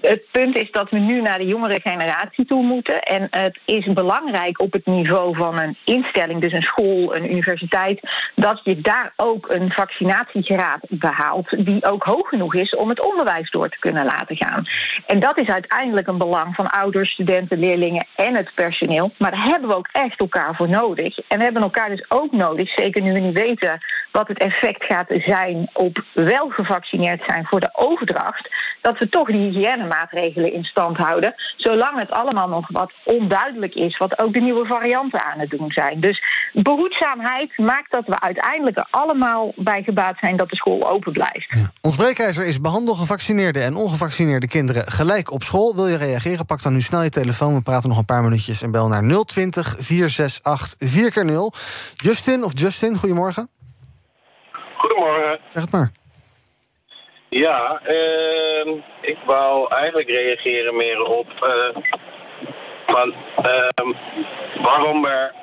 [0.00, 3.02] Het punt is dat we nu naar de jongere generatie toe moeten.
[3.02, 8.00] En het is belangrijk op het niveau van een instelling, dus een school, een universiteit,
[8.34, 13.68] dat je daar ook een vaccinatiegraad behaalt ook hoog genoeg is om het onderwijs door
[13.68, 14.66] te kunnen laten gaan.
[15.06, 19.10] En dat is uiteindelijk een belang van ouders, studenten, leerlingen en het personeel.
[19.18, 21.18] Maar daar hebben we ook echt elkaar voor nodig.
[21.28, 23.80] En we hebben elkaar dus ook nodig, zeker nu we niet weten
[24.10, 29.26] wat het effect gaat zijn op wel gevaccineerd zijn voor de overdracht, dat we toch
[29.26, 34.40] die hygiënemaatregelen in stand houden, zolang het allemaal nog wat onduidelijk is, wat ook de
[34.40, 36.00] nieuwe varianten aan het doen zijn.
[36.00, 41.12] Dus behoedzaamheid maakt dat we uiteindelijk er allemaal bij gebaat zijn dat de school open
[41.12, 41.54] blijft.
[41.80, 45.74] Ons breekijzer is behandel gevaccineerde en ongevaccineerde kinderen gelijk op school.
[45.74, 46.46] Wil je reageren?
[46.46, 47.54] Pak dan nu snel je telefoon.
[47.54, 51.58] We praten nog een paar minuutjes en bel naar 020 468 4x0.
[51.94, 53.48] Justin of Justin, goedemorgen.
[54.76, 55.38] Goedemorgen.
[55.48, 55.90] Zeg het maar.
[57.28, 58.66] Ja, uh,
[59.00, 61.82] ik wou eigenlijk reageren meer op uh,
[62.86, 63.92] van, uh,
[64.62, 65.34] waarom er,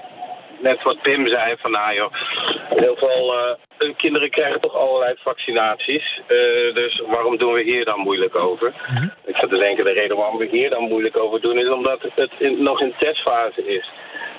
[0.60, 2.14] net wat Pim zei, van nou joh,
[2.70, 6.22] heel veel uh, kinderen krijgen toch allerlei vaccinaties.
[6.74, 8.74] dus waarom doen we hier dan moeilijk over?
[8.88, 9.08] Mhm.
[9.26, 12.02] Ik zou te denken, de reden waarom we hier dan moeilijk over doen is omdat
[12.16, 13.92] het in, nog in testfase is.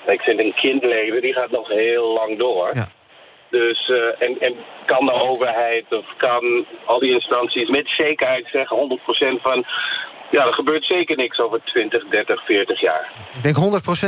[0.07, 2.71] Ik vind een kindleven, die gaat nog heel lang door.
[2.73, 2.87] Ja.
[3.51, 4.55] Dus, uh, en, en
[4.85, 8.99] kan de overheid of kan al die instanties met zekerheid zeggen
[9.39, 9.65] 100% van
[10.31, 13.13] ja, er gebeurt zeker niks over 20, 30, 40 jaar.
[13.35, 13.57] Ik denk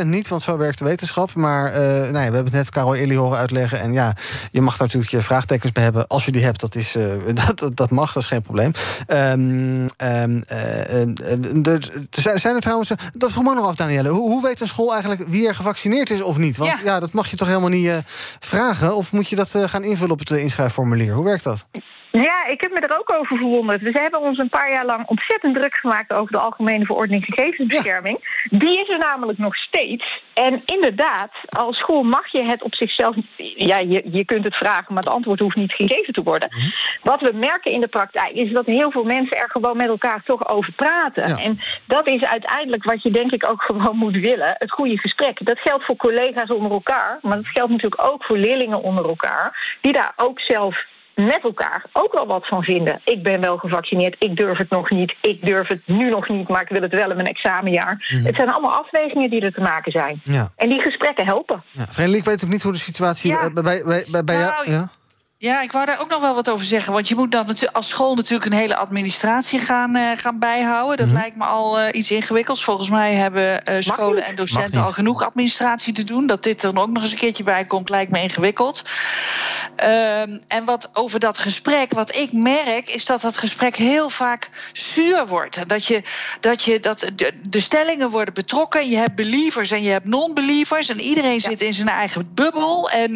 [0.02, 1.34] 100% niet, want zo werkt de wetenschap.
[1.34, 3.80] Maar uh, nou ja, we hebben het net Carol Illy horen uitleggen.
[3.80, 4.14] En ja,
[4.50, 6.06] je mag daar natuurlijk je vraagtekens bij hebben.
[6.06, 7.04] Als je die hebt, dat, is, uh,
[7.46, 8.72] dat, dat mag, dat is geen probleem.
[9.08, 11.06] Um, um, uh,
[12.32, 12.90] er zijn er trouwens...
[13.12, 14.08] Dat vroeg me nog af, Danielle.
[14.08, 16.56] Hoe, hoe, weet een school eigenlijk wie er gevaccineerd is of niet?
[16.56, 18.02] Want ja, ja dat mag je toch helemaal niet
[18.40, 18.96] vragen?
[18.96, 21.12] Of moet je dat gaan invullen op het inschrijfformulier?
[21.12, 21.66] Hoe werkt dat?
[22.12, 23.82] Ja, ik heb me er ook over verwonderd.
[23.82, 28.44] We hebben ons een paar jaar lang ontzettend druk gemaakt over de Algemene Verordening Gegevensbescherming.
[28.50, 30.22] Die is er namelijk nog steeds.
[30.32, 33.16] En inderdaad, als school mag je het op zichzelf.
[33.56, 36.48] Ja, je, je kunt het vragen, maar het antwoord hoeft niet gegeven te worden.
[36.50, 36.68] Mhm.
[37.02, 40.22] Wat we merken in de praktijk is dat heel veel mensen er gewoon met elkaar
[40.24, 41.38] toch over praten.
[41.38, 45.38] En dat is uiteindelijk wat je denk ik ook gewoon moet willen: het goede gesprek.
[45.44, 49.76] Dat geldt voor collega's onder elkaar, maar dat geldt natuurlijk ook voor leerlingen onder elkaar,
[49.80, 50.90] die daar ook zelf
[51.24, 53.00] met elkaar ook wel wat van vinden.
[53.04, 56.48] Ik ben wel gevaccineerd, ik durf het nog niet, ik durf het nu nog niet,
[56.48, 58.08] maar ik wil het wel in mijn examenjaar.
[58.10, 58.24] Mhm.
[58.24, 60.20] Het zijn allemaal afwegingen die er te maken zijn.
[60.24, 60.52] Ja.
[60.56, 61.62] En die gesprekken helpen.
[61.70, 62.04] Ja.
[62.04, 64.66] ik weet ook niet hoe de situatie bij, bij, bij, bij jou...
[64.66, 64.90] Nou, ja?
[65.42, 66.92] Ja, ik wou daar ook nog wel wat over zeggen.
[66.92, 70.96] Want je moet dan als school natuurlijk een hele administratie gaan, uh, gaan bijhouden.
[70.96, 71.16] Dat mhm.
[71.16, 72.64] lijkt me al uh, iets ingewikkelds.
[72.64, 76.26] Volgens mij hebben uh, scholen en docenten al genoeg administratie te doen.
[76.26, 78.82] Dat dit er ook nog eens een keertje bij komt, lijkt me ingewikkeld.
[79.76, 84.50] Ehm, en wat over dat gesprek, wat ik merk, is dat dat gesprek heel vaak
[84.72, 85.68] zuur wordt.
[85.68, 86.02] Dat, je,
[86.40, 88.88] dat, je, dat de, de stellingen worden betrokken.
[88.88, 90.88] Je hebt believers en je hebt non-believers.
[90.88, 92.90] En iedereen zit in zijn eigen bubbel.
[92.90, 93.14] En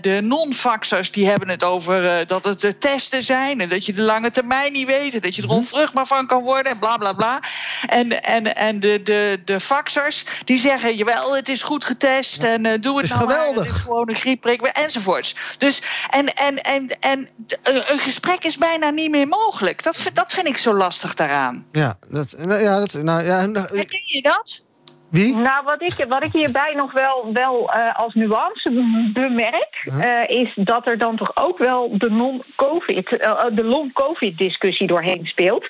[0.00, 3.92] de non-faxers die hebben het over uh, dat het de testen zijn en dat je
[3.92, 5.56] de lange termijn niet weet en dat je er mhm.
[5.56, 7.40] onvruchtbaar van kan worden en bla bla bla.
[7.86, 12.64] En, en, en de, de, de faxers die zeggen: jawel, het is goed getest en
[12.64, 13.54] uh, doe het is nou geweldig.
[13.54, 15.34] Maar, het is gewoon een griepprik enzovoorts.
[15.58, 17.28] Dus en, en, en, en
[17.62, 19.82] een gesprek is bijna niet meer mogelijk.
[19.82, 21.66] Dat, dat vind ik zo lastig daaraan.
[21.72, 24.66] Ja, dat, nou, ja, dat, nou, ja, Herken je dat?
[25.10, 25.36] Wie?
[25.36, 28.70] Nou, wat ik, wat ik hierbij nog wel, wel uh, als nuance
[29.12, 35.26] bemerk, uh, is dat er dan toch ook wel de non-COVID, uh, de long-COVID-discussie doorheen
[35.26, 35.66] speelt.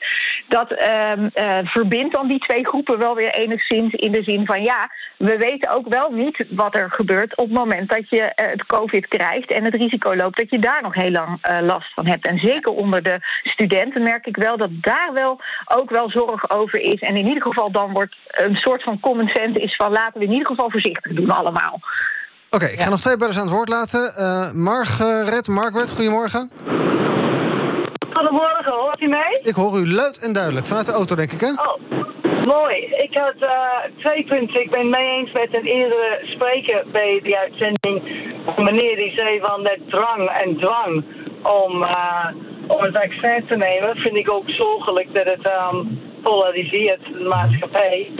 [0.49, 1.29] Dat ehm,
[1.65, 5.71] verbindt dan die twee groepen wel weer enigszins in de zin van ja, we weten
[5.71, 9.65] ook wel niet wat er gebeurt op het moment dat je het COVID krijgt en
[9.65, 12.27] het risico loopt dat je daar nog heel lang last van hebt.
[12.27, 16.81] En zeker onder de studenten merk ik wel dat daar wel ook wel zorg over
[16.81, 17.01] is.
[17.01, 20.33] En in ieder geval dan wordt een soort van common is van laten we in
[20.33, 21.81] ieder geval voorzichtig doen allemaal.
[22.51, 24.13] Oké, ik ga nog twee bellers aan het woord laten.
[24.19, 26.51] Uh, Margaret, Margaret, goedemorgen.
[28.13, 29.41] Goedemorgen, hoort u mij?
[29.45, 31.51] Ik hoor u luid en duidelijk, vanuit de auto denk ik, hè?
[31.51, 31.77] Oh,
[32.47, 32.77] mooi.
[32.77, 33.51] Ik had uh,
[33.99, 34.61] twee punten.
[34.61, 37.97] Ik ben het mee eens met een eerdere spreker bij die uitzending.
[38.57, 41.05] Meneer die zei van de drang en dwang
[41.43, 42.27] om, uh,
[42.67, 43.97] om een vaccin te nemen.
[43.97, 48.11] Vind ik ook zorgelijk dat het um, polariseert, de maatschappij.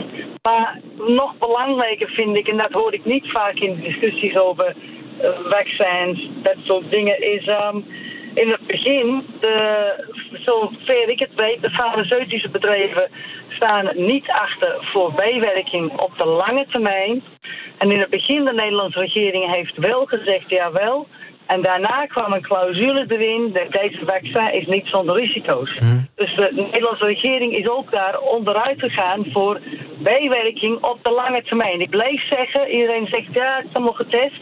[0.41, 4.75] Maar nog belangrijker vind ik, en dat hoor ik niet vaak in discussies over
[5.21, 7.85] uh, vaccins, dat soort dingen, is um,
[8.33, 9.93] in het begin, de,
[10.45, 13.09] zover ik het weet, de farmaceutische bedrijven
[13.49, 17.23] staan niet achter voor bijwerking op de lange termijn.
[17.77, 21.07] En in het begin, de Nederlandse regering heeft wel gezegd, jawel,
[21.53, 25.73] en daarna kwam een clausule erin, dat deze vaccin is niet zonder risico's.
[25.79, 26.07] Mm.
[26.15, 29.59] Dus de Nederlandse regering is ook daar onderuit gegaan voor
[30.03, 31.79] bijwerking op de lange termijn.
[31.79, 34.41] Ik blijf zeggen, iedereen zegt ja, het is allemaal getest.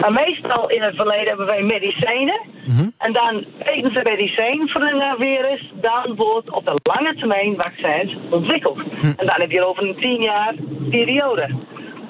[0.00, 2.40] Maar meestal in het verleden hebben wij medicijnen.
[2.64, 5.72] Mm En dan tekenen ze medicijn voor een virus.
[5.80, 8.76] Dan wordt op de lange termijn vaccins ontwikkeld.
[8.76, 9.12] Mhm.
[9.16, 10.54] En dan heb je over een tien jaar
[10.90, 11.54] periode.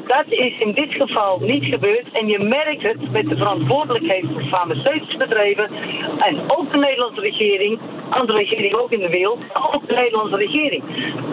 [0.09, 2.11] Dat is in dit geval niet gebeurd.
[2.12, 5.71] En je merkt het met de verantwoordelijkheid voor farmaceutische bedrijven.
[6.18, 7.79] En ook de Nederlandse regering.
[8.11, 9.38] Andere regeringen ook in de wereld.
[9.75, 10.83] Ook de Nederlandse regering.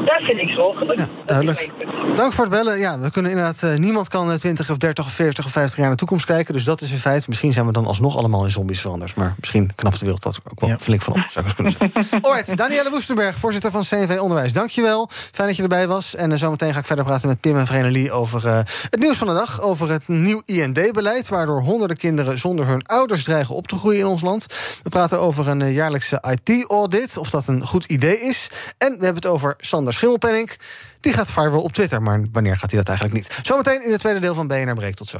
[0.06, 1.00] Dat vind ik zorgelijk.
[1.00, 1.72] Ja, duidelijk.
[2.16, 2.80] Dank voor het bellen.
[2.80, 3.62] Ja, we kunnen inderdaad.
[3.64, 6.54] Uh, niemand kan 20 of 30 of 40 of 50 jaar naar de toekomst kijken.
[6.54, 7.28] Dus dat is een feit.
[7.28, 9.16] Misschien zijn we dan alsnog allemaal in zombies veranderd.
[9.16, 11.20] Maar misschien knapt de wereld dat ook wel flink van op.
[11.30, 12.22] Zou ik eens kunnen zeggen.
[12.30, 14.54] Alright, Danielle Woesterberg, voorzitter van CNV Onderwijs.
[14.54, 15.10] Dankjewel.
[15.10, 16.16] Fijn dat je erbij was.
[16.16, 18.46] En uh, zometeen ga ik verder praten met Pim en Vrenelie over.
[18.46, 18.58] Uh,
[18.90, 21.30] het nieuws van de dag over het nieuw IND-beleid...
[21.30, 24.46] waardoor honderden kinderen zonder hun ouders dreigen op te groeien in ons land.
[24.84, 28.50] We praten over een eh, jaarlijkse IT IT-audit, of dat een goed idee is.
[28.78, 30.52] En we hebben het over Sander Schimmelpenning.
[31.02, 33.40] Die gaat viral op Twitter, maar wanneer gaat hij dat eigenlijk niet?
[33.46, 34.98] Zometeen in het tweede deel van BNR Breekt.
[34.98, 35.20] Tot zo.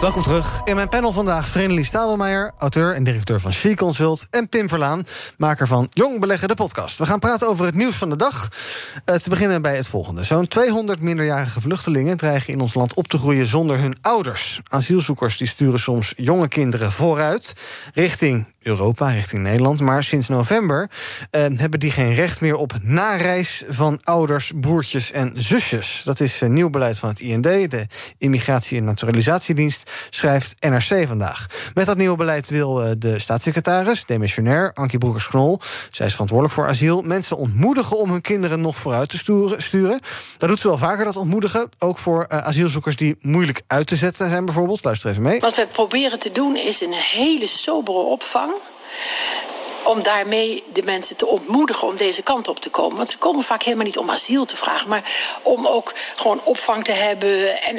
[0.00, 0.60] Welkom terug.
[0.64, 4.26] In mijn panel vandaag Vrenelie Stadelmeijer, auteur en directeur van She Consult...
[4.30, 5.06] en Pim Verlaan,
[5.38, 6.98] maker van Jong Beleggen, de podcast.
[6.98, 8.48] We gaan praten over het nieuws van de dag.
[9.04, 10.24] Uh, te beginnen bij het volgende.
[10.24, 14.60] Zo'n 200 minderjarige vluchtelingen dreigen in ons land op te groeien zonder hun ouders.
[14.68, 17.52] Asielzoekers die sturen soms jonge kinderen vooruit...
[17.94, 19.80] richting Europa, richting Nederland.
[19.80, 20.90] Maar sinds november
[21.30, 26.02] eh, hebben die geen recht meer op nareis van ouders, broertjes en zusjes.
[26.04, 27.86] Dat is een nieuw beleid van het IND, de
[28.18, 31.46] Immigratie- en Naturalisatiedienst, schrijft NRC vandaag.
[31.74, 36.66] Met dat nieuwe beleid wil eh, de staatssecretaris, demissionair Ankie Broekers-Knol, zij is verantwoordelijk voor
[36.66, 39.18] asiel, mensen ontmoedigen om hun kinderen nog vooruit te
[39.58, 40.00] sturen.
[40.36, 41.68] Dat doet ze wel vaker, dat ontmoedigen.
[41.78, 44.84] Ook voor asielzoekers die moeilijk uit te zetten zijn, bijvoorbeeld.
[44.84, 45.40] Luister even mee.
[45.40, 48.55] Wat we proberen te doen is een hele sobere opvang
[49.86, 52.96] om daarmee de mensen te ontmoedigen om deze kant op te komen.
[52.96, 55.02] Want ze komen vaak helemaal niet om asiel te vragen, maar
[55.42, 57.78] om ook gewoon opvang te hebben en,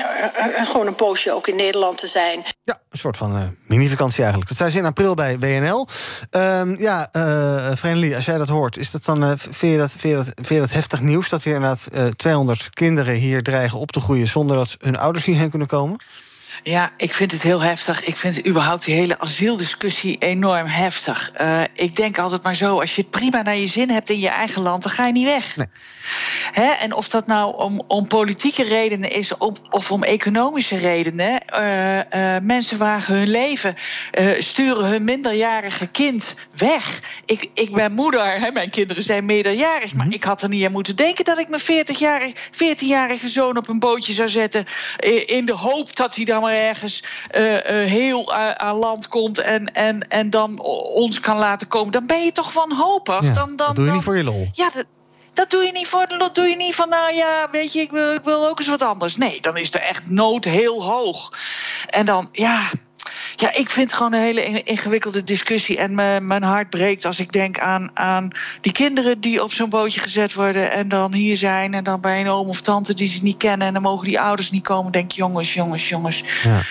[0.55, 2.45] en gewoon een poosje ook in Nederland te zijn.
[2.63, 4.49] Ja, een soort van uh, mini-vakantie eigenlijk.
[4.49, 5.87] Dat zei ze in april bij WNL.
[6.31, 10.47] Um, ja, uh, als jij dat hoort, is dat dan, vind, je dat, vind, dat,
[10.47, 14.75] dat heftig nieuws dat hier inderdaad 200 kinderen hier dreigen op te groeien zonder dat
[14.79, 15.97] hun ouders hierheen kunnen komen?
[16.63, 18.03] Ja, ik vind het heel heftig.
[18.03, 21.31] Ik vind überhaupt die hele asieldiscussie enorm heftig.
[21.41, 24.19] Uh, ik denk altijd maar zo: als je het prima naar je zin hebt in
[24.19, 25.55] je eigen land, dan ga je niet weg.
[25.55, 25.67] Nee.
[26.51, 26.71] Hè?
[26.71, 31.41] En of dat nou om, om politieke redenen is of, of om economische redenen.
[31.53, 33.75] Uh, uh, mensen wagen hun leven,
[34.37, 37.01] sturen hun minderjarige kind weg.
[37.25, 38.51] Ik, ik ben moeder, hè?
[38.51, 41.61] mijn kinderen zijn meerderjarig, maar ik had er niet aan moeten denken dat ik mijn
[41.61, 44.65] 40-jarige 14 zoon op een bootje zou zetten.
[45.25, 47.03] in de hoop dat hij dan ergens
[47.35, 50.61] uh, uh, heel aan land komt en, en, en dan
[50.93, 53.21] ons kan laten komen, dan ben je toch wanhopig.
[53.21, 54.49] Ja, dan, dan, dat doe je dan, niet voor je lol.
[54.53, 54.85] Ja, dat,
[55.33, 57.91] dat doe je niet voor dat doe je niet van, nou ja, weet je, ik
[57.91, 59.15] wil, ik wil ook eens wat anders.
[59.15, 61.31] Nee, dan is de echt nood heel hoog.
[61.87, 62.69] En dan, ja,
[63.35, 65.77] ja, ik vind het gewoon een hele ingewikkelde discussie.
[65.77, 68.29] En me, mijn hart breekt als ik denk aan, aan
[68.61, 70.71] die kinderen die op zo'n bootje gezet worden.
[70.71, 71.73] En dan hier zijn.
[71.73, 73.67] En dan bij een oom of tante die ze niet kennen.
[73.67, 74.91] En dan mogen die ouders niet komen.
[74.91, 76.23] Denk jongens, jongens, jongens.
[76.43, 76.61] Ja.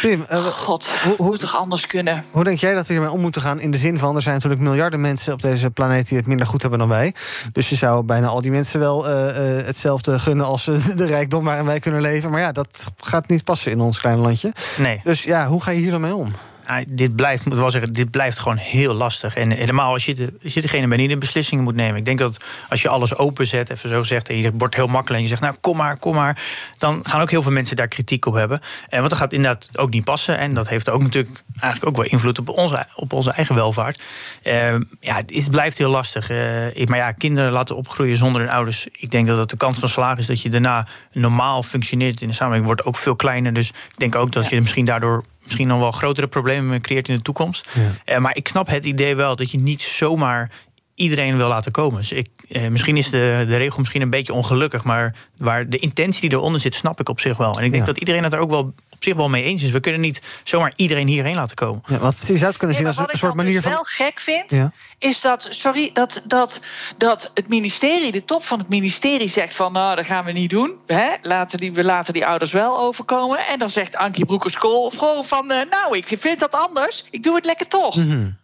[0.00, 2.24] Pim, uh, God, hoe, hoe moet toch anders kunnen?
[2.30, 3.60] Hoe denk jij dat we hiermee om moeten gaan?
[3.60, 6.46] In de zin van, er zijn natuurlijk miljarden mensen op deze planeet die het minder
[6.46, 7.14] goed hebben dan wij.
[7.52, 10.64] Dus je zou bijna al die mensen wel uh, uh, hetzelfde gunnen als
[10.96, 12.30] de rijkdom waarin wij kunnen leven.
[12.30, 14.52] Maar ja, dat gaat niet passen in ons kleine landje.
[14.76, 15.00] Nee.
[15.04, 16.32] Dus ja, hoe ga je hier dan mee om?
[16.86, 19.36] Dit blijft, moet wel zeggen, dit blijft gewoon heel lastig.
[19.36, 21.96] En helemaal als je, de, als je degene bent die de beslissingen moet nemen.
[21.96, 25.14] Ik denk dat als je alles openzet, even zo gezegd, en je wordt heel makkelijk
[25.16, 26.42] en je zegt, nou kom maar, kom maar.
[26.78, 28.60] Dan gaan ook heel veel mensen daar kritiek op hebben.
[28.88, 30.38] En want dat gaat inderdaad ook niet passen.
[30.38, 34.02] En dat heeft ook natuurlijk eigenlijk ook wel invloed op onze, op onze eigen welvaart.
[34.44, 36.30] Uh, ja, het blijft heel lastig.
[36.30, 38.86] Uh, maar ja, kinderen laten opgroeien zonder hun ouders.
[38.92, 42.28] Ik denk dat het de kans van slagen is dat je daarna normaal functioneert in
[42.28, 43.52] de samenleving, wordt ook veel kleiner.
[43.52, 47.16] Dus ik denk ook dat je misschien daardoor misschien nog wel grotere problemen creëert in
[47.16, 47.68] de toekomst.
[47.74, 48.14] Ja.
[48.14, 50.50] Uh, maar ik snap het idee wel dat je niet zomaar
[50.98, 52.00] iedereen wil laten komen.
[52.00, 55.78] Dus ik, uh, misschien is de, de regel misschien een beetje ongelukkig, maar waar de
[55.78, 57.58] intentie die eronder zit, snap ik op zich wel.
[57.58, 57.92] En ik denk ja.
[57.92, 59.70] dat iedereen het er ook wel op zich wel mee eens is.
[59.70, 61.82] We kunnen niet zomaar iedereen hierheen laten komen.
[61.86, 63.72] Ja, wat je zou het kunnen zien nee, als een soort manier dus van.
[63.72, 64.72] Wat ik wel gek vind, ja.
[64.98, 66.60] is dat, sorry, dat, dat,
[66.96, 70.50] dat het ministerie, de top van het ministerie zegt van, nou, dat gaan we niet
[70.50, 70.76] doen.
[70.86, 71.08] Hè?
[71.22, 73.38] Laten die, we laten die ouders wel overkomen.
[73.38, 74.90] En dan zegt Ankie Broekers-Kool
[75.22, 77.04] van, uh, nou, ik vind dat anders.
[77.10, 77.96] Ik doe het lekker toch.
[77.96, 78.06] Mhm.
[78.06, 78.38] Mm -hmm.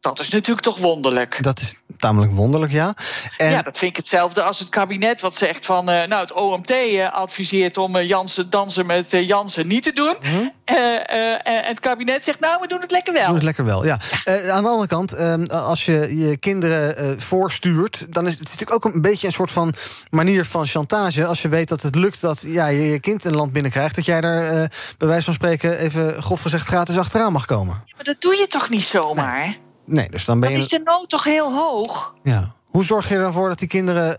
[0.00, 1.42] Dat is natuurlijk toch wonderlijk.
[1.42, 2.94] Dat is tamelijk wonderlijk, ja.
[3.36, 3.50] En...
[3.50, 5.90] Ja, dat vind ik hetzelfde als het kabinet wat zegt van...
[5.90, 10.16] Uh, nou, het OMT uh, adviseert om uh, Jansen dansen met Jansen niet te doen.
[10.22, 10.34] Mhm.
[10.34, 10.50] Mm -hmm.
[10.64, 13.26] en het kabinet zegt, nou, we doen het lekker wel.
[13.26, 13.98] Doen het lekker wel, ja.
[14.24, 18.06] aan de andere kant, ehm, als je je kinderen voorstuurt...
[18.10, 19.74] dan is het natuurlijk ook een beetje een soort van
[20.10, 21.26] manier van chantage...
[21.26, 23.94] als je weet dat het lukt dat ja, je je kind een land binnenkrijgt...
[23.94, 27.82] dat jij daar bij wijze van spreken even grof gezegd gratis achteraan mag komen.
[27.94, 29.46] Maar dat doe je toch niet zomaar?
[29.46, 29.66] Nee.
[29.88, 30.64] Nee, dus dan ben dan je.
[30.64, 32.14] is de nood toch heel hoog?
[32.22, 32.54] Ja.
[32.64, 34.18] Hoe zorg je ervoor dat die kinderen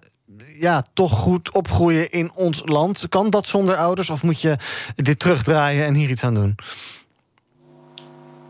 [0.59, 3.05] ja, toch goed opgroeien in ons land?
[3.09, 4.57] Kan dat zonder ouders of moet je
[4.95, 6.55] dit terugdraaien en hier iets aan doen?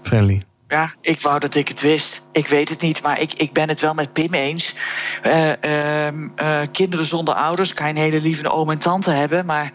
[0.01, 0.43] Friendly.
[0.67, 2.21] Ja, ik wou dat ik het wist.
[2.32, 4.75] Ik weet het niet, maar ik, ik ben het wel met Pim eens.
[5.25, 9.45] Uh, uh, kinderen zonder ouders kan je een hele lieve oom en tante hebben.
[9.45, 9.71] Maar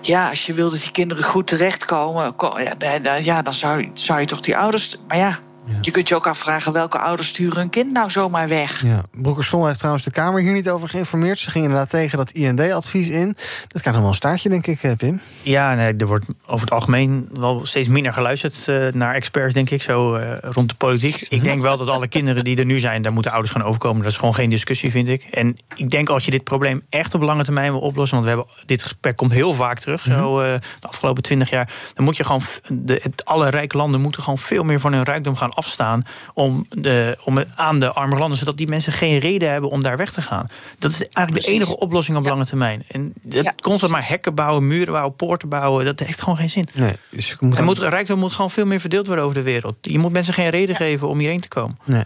[0.00, 2.34] ja, als je wil dat die kinderen goed terechtkomen...
[2.78, 4.96] ja, ja dan zou, zou je toch die ouders...
[5.08, 5.38] Maar ja,
[5.80, 8.82] je kunt je ook afvragen welke ouders sturen hun kind nou zomaar weg.
[8.82, 9.02] Ja.
[9.10, 11.38] Broekerson heeft trouwens de Kamer hier niet over geïnformeerd.
[11.38, 13.26] Ze ging inderdaad tegen dat IND-advies in.
[13.68, 15.20] Dat krijgt nog wel een staartje, denk ik, eh, Pim.
[15.42, 19.70] Ja, nee, er wordt over het algemeen wel steeds minder geluisterd uh, naar experts, denk
[19.70, 21.26] ik, zo uh, rond de politiek.
[21.28, 24.02] Ik denk wel dat alle kinderen die er nu zijn, daar moeten ouders gaan overkomen.
[24.02, 25.22] Dat is gewoon geen discussie, vind ik.
[25.22, 28.36] En ik denk als je dit probleem echt op lange termijn wil oplossen, want we
[28.36, 32.16] hebben, dit gesprek komt heel vaak terug, zo uh, de afgelopen twintig jaar, dan moet
[32.16, 35.54] je gewoon, de, het, alle rijke landen moeten gewoon veel meer van hun rijkdom gaan
[35.56, 39.82] afstaan om, de, om aan de arme landen, zodat die mensen geen reden hebben om
[39.82, 40.48] daar weg te gaan.
[40.78, 42.84] Dat is eigenlijk de enige oplossing op lange termijn.
[42.88, 43.54] En dat ja.
[43.60, 46.68] constant maar hekken bouwen, muren bouwen, poorten bouwen, dat heeft gewoon geen zin.
[46.74, 49.76] Nee, dus je moet, moet rijkdom moet gewoon veel meer verdeeld worden over de wereld.
[49.80, 51.78] Je moet mensen geen reden geven om hierheen te komen.
[51.84, 52.04] Nee.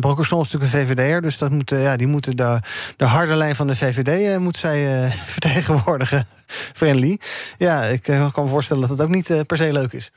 [0.00, 2.60] Brokkersson is natuurlijk een VVD'er, dus dat moet, ja, die moeten de,
[2.96, 6.26] de harde lijn van de VVD uh, moet zij uh, vertegenwoordigen.
[6.74, 7.18] Friendly.
[7.58, 10.12] Ja, ik kan me voorstellen dat het ook niet uh, per se leuk is.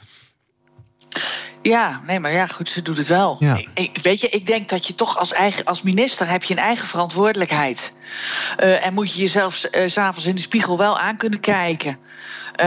[1.64, 3.36] Ja, nee, maar ja, goed, ze doet het wel.
[3.40, 3.62] Ja.
[3.74, 6.60] Ik, weet je, ik denk dat je toch als, eigen, als minister heb je een
[6.60, 7.94] eigen verantwoordelijkheid.
[8.60, 11.98] Uh, en moet je jezelf uh, s'avonds in de spiegel wel aan kunnen kijken.
[12.60, 12.66] Uh,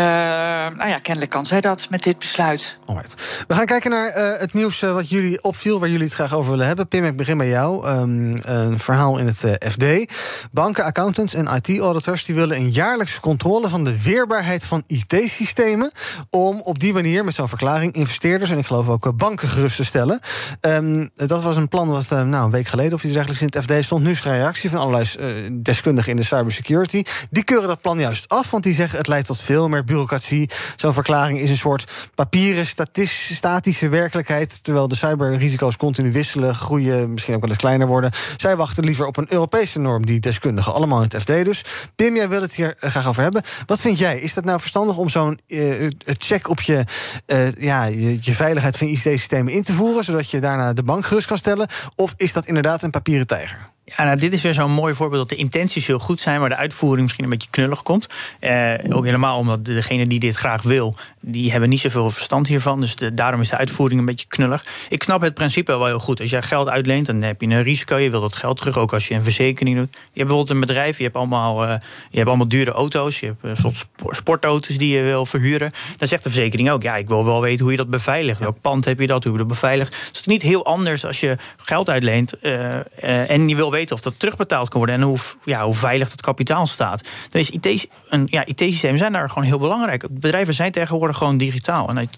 [0.76, 2.78] nou ja, kennelijk kan zij dat met dit besluit.
[3.48, 6.34] We gaan kijken naar uh, het nieuws uh, wat jullie opviel, waar jullie het graag
[6.34, 6.88] over willen hebben.
[6.88, 7.88] Pim, ik begin bij jou.
[7.88, 9.84] Um, een verhaal in het FD.
[10.52, 15.92] Banken, accountants en IT-auditors willen een jaarlijkse controle van de weerbaarheid van IT-systemen.
[16.30, 19.84] Om op die manier met zo'n verklaring investeerders en ik geloof ook banken gerust te
[19.84, 20.20] stellen.
[20.60, 23.64] Um, dat was een plan wat nou, een week geleden of iets dergelijks in het
[23.64, 24.04] FD stond.
[24.04, 25.06] Nu is er een reactie van allerlei
[25.62, 27.02] deskundigen in de cybersecurity.
[27.30, 30.50] Die keuren dat plan juist af, want die zeggen het leidt tot veel meer bureaucratie.
[30.76, 32.66] Zo'n verklaring is een soort papieren
[33.06, 34.64] statische werkelijkheid.
[34.64, 38.10] Terwijl de cyberrisico's continu wisselen, groeien, misschien ook wel eens kleiner worden.
[38.36, 40.74] Zij wachten liever op een Europese norm, die deskundigen.
[40.74, 41.64] Allemaal in het FD dus.
[41.96, 43.42] Pim, jij wil het hier eh, graag over hebben.
[43.66, 44.20] Wat vind jij?
[44.20, 46.84] Is dat nou verstandig om zo'n uh, check op je,
[47.26, 51.26] uh, ja, je, veiligheid van IT-systemen in te voeren, zodat je daarna de bank gerust
[51.26, 51.68] kan stellen?
[51.94, 53.74] Of is dat inderdaad een papieren tijger?
[53.94, 56.48] Ja, nou, dit is weer zo'n mooi voorbeeld dat de intenties heel goed zijn, maar
[56.48, 58.06] de uitvoering misschien een beetje knullig komt.
[58.40, 62.80] Eh, ook helemaal omdat degene die dit graag wil, die hebben niet zoveel verstand hiervan.
[62.80, 64.64] Dus daarom is de uitvoering een beetje knullig.
[64.88, 66.20] Ik snap het principe wel heel goed.
[66.20, 67.96] Als jij geld uitleent, dan heb je een risico.
[67.96, 69.88] Je wilt dat geld terug, ook als je een verzekering doet.
[69.92, 71.70] Je hebt bijvoorbeeld een bedrijf, je hebt allemaal, uh,
[72.10, 73.20] je hebt allemaal dure auto's.
[73.20, 75.72] Je hebt een soort sportauto's die je wil verhuren.
[75.96, 78.40] Dan zegt de verzekering ook, ja, ik wil wel weten hoe je dat beveiligt.
[78.40, 79.96] Welk pand heb je dat, hoe je dat beveiligt.
[80.06, 84.02] Het is niet heel anders als je geld uitleent uh, en je wil weten of
[84.02, 87.08] dat terugbetaald kan worden en hoe, ja, hoe veilig het kapitaal staat.
[87.30, 90.06] Dan is IT, een, ja, IT-systemen zijn daar gewoon heel belangrijk.
[90.10, 91.88] Bedrijven zijn tegenwoordig gewoon digitaal.
[91.88, 92.08] En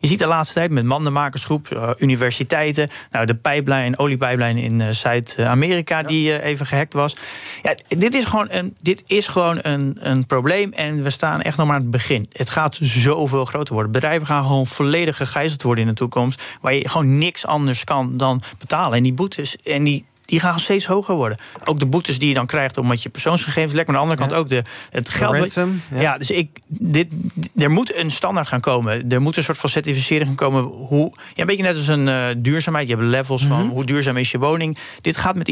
[0.00, 4.88] je ziet de laatste tijd met mandenmakersgroep, uh, universiteiten, nou, de pijplijn, oliepijplijn in uh,
[4.90, 7.16] Zuid-Amerika die uh, even gehackt was.
[7.62, 11.56] Ja, dit is gewoon, een, dit is gewoon een, een probleem en we staan echt
[11.56, 12.26] nog maar aan het begin.
[12.32, 13.92] Het gaat zoveel groter worden.
[13.92, 18.16] Bedrijven gaan gewoon volledig gegijzeld worden in de toekomst, waar je gewoon niks anders kan
[18.16, 18.96] dan betalen.
[18.96, 21.38] En die boetes en die die gaan steeds hoger worden.
[21.64, 23.88] Ook de boetes die je dan krijgt omdat je persoonsgegevens lekt.
[23.88, 25.36] Maar aan de andere kant ook de, het geld.
[25.36, 26.18] Ransom, ja.
[26.18, 27.12] dus ik, dit,
[27.56, 29.10] er moet een standaard gaan komen.
[29.10, 30.62] Er moet een soort van certificering gaan komen.
[30.62, 32.88] Hoe, ja, een beetje net als een uh, duurzaamheid.
[32.88, 33.68] Je hebt levels van mhm.
[33.68, 34.78] hoe duurzaam is je woning.
[35.00, 35.48] Dit gaat met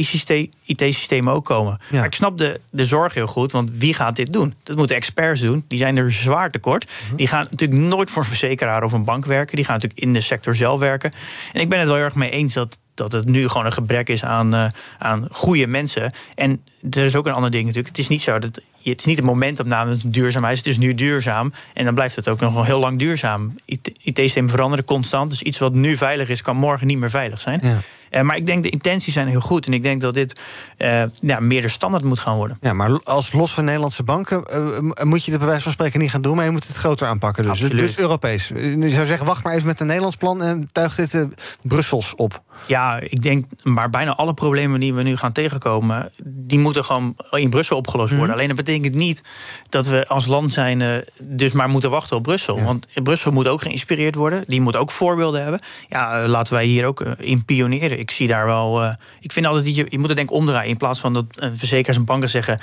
[0.64, 1.80] IT-systemen ook komen.
[1.90, 3.52] Maar ik snap de, de zorg heel goed.
[3.52, 4.54] Want wie gaat dit doen?
[4.62, 5.64] Dat moeten experts doen.
[5.68, 6.90] Die zijn er zwaar tekort.
[7.06, 7.16] Mhm.
[7.16, 9.56] Die gaan natuurlijk nooit voor een verzekeraar of een bank werken.
[9.56, 11.12] Die gaan natuurlijk in de sector zelf werken.
[11.52, 14.08] En ik ben het wel erg mee eens dat dat het nu gewoon een gebrek
[14.08, 14.66] is aan, uh,
[14.98, 16.12] aan goede mensen.
[16.34, 17.96] En er is ook een ander ding natuurlijk.
[17.96, 20.58] Het is niet zo dat het is niet een momentopname dat het duurzaam is.
[20.58, 21.52] Het is nu duurzaam.
[21.74, 23.54] En dan blijft het ook nog wel heel lang duurzaam.
[23.64, 25.30] IT-systemen veranderen constant.
[25.30, 27.60] Dus iets wat nu veilig is, kan morgen niet meer veilig zijn.
[27.62, 27.78] Ja.
[28.10, 29.66] Uh, maar ik denk de intenties zijn heel goed.
[29.66, 30.40] En ik denk dat dit
[30.78, 32.58] uh, ja, meer de standaard moet gaan worden.
[32.60, 36.00] Ja, maar als los van Nederlandse banken uh, moet je het bij wijze van spreken
[36.00, 36.36] niet gaan doen.
[36.36, 37.42] Maar je moet het groter aanpakken.
[37.42, 38.48] Dus, dus, dus Europees.
[38.48, 41.26] Je zou zeggen, wacht maar even met een Nederlands plan en tuig dit
[41.62, 42.42] Brussels op.
[42.66, 47.16] Ja, ik denk, maar bijna alle problemen die we nu gaan tegenkomen, die moeten gewoon
[47.30, 48.26] in Brussel opgelost worden.
[48.26, 48.34] Mhm.
[48.34, 49.22] Alleen dat betekent niet
[49.68, 52.62] dat we als land zijn, dus maar moeten wachten op Brussel.
[52.62, 54.44] Want Brussel moet ook geïnspireerd worden.
[54.46, 55.60] Die moet ook voorbeelden hebben.
[55.88, 57.97] Ja, laten wij hier ook in pioneren.
[57.98, 58.82] Ik zie daar wel.
[58.82, 60.70] Uh, ik vind altijd dat je, je moet het denk omdraaien.
[60.70, 62.60] In plaats van dat uh, verzekeraars en banken zeggen: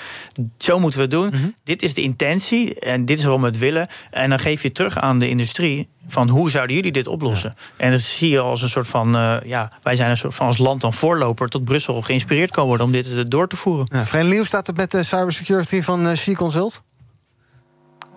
[0.57, 1.27] zo moeten we het doen.
[1.27, 1.49] Mhm.
[1.63, 3.87] Dit is de intentie en dit is waarom we het willen.
[4.11, 7.55] En dan geef je terug aan de industrie van hoe zouden jullie dit oplossen?
[7.77, 10.47] En dat zie je als een soort van, uh, ja, wij zijn een soort van
[10.47, 14.05] als land dan voorloper tot Brussel geïnspireerd kan worden om dit door te voeren.
[14.11, 16.83] Ja, Nieuw staat het met de cybersecurity van uh, Consult?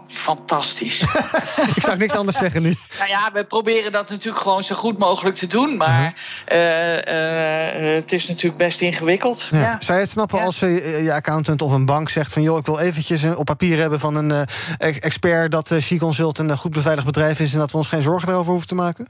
[0.08, 1.00] Fantastisch.
[1.76, 2.74] ik zou niks anders zeggen nu.
[2.98, 5.76] Nou ja, we proberen dat natuurlijk gewoon zo goed mogelijk te doen.
[5.76, 6.14] Maar
[6.48, 9.48] uh, het is natuurlijk best ingewikkeld.
[9.50, 9.76] Ja.
[9.80, 12.42] Zou je het snappen als je accountant of een bank zegt van...
[12.42, 14.46] joh, ik wil eventjes op papier hebben van een
[14.78, 15.50] expert...
[15.50, 17.52] dat uh, Consult een goed beveiligd bedrijf is...
[17.52, 19.06] en dat we ons geen zorgen erover hoeven te maken?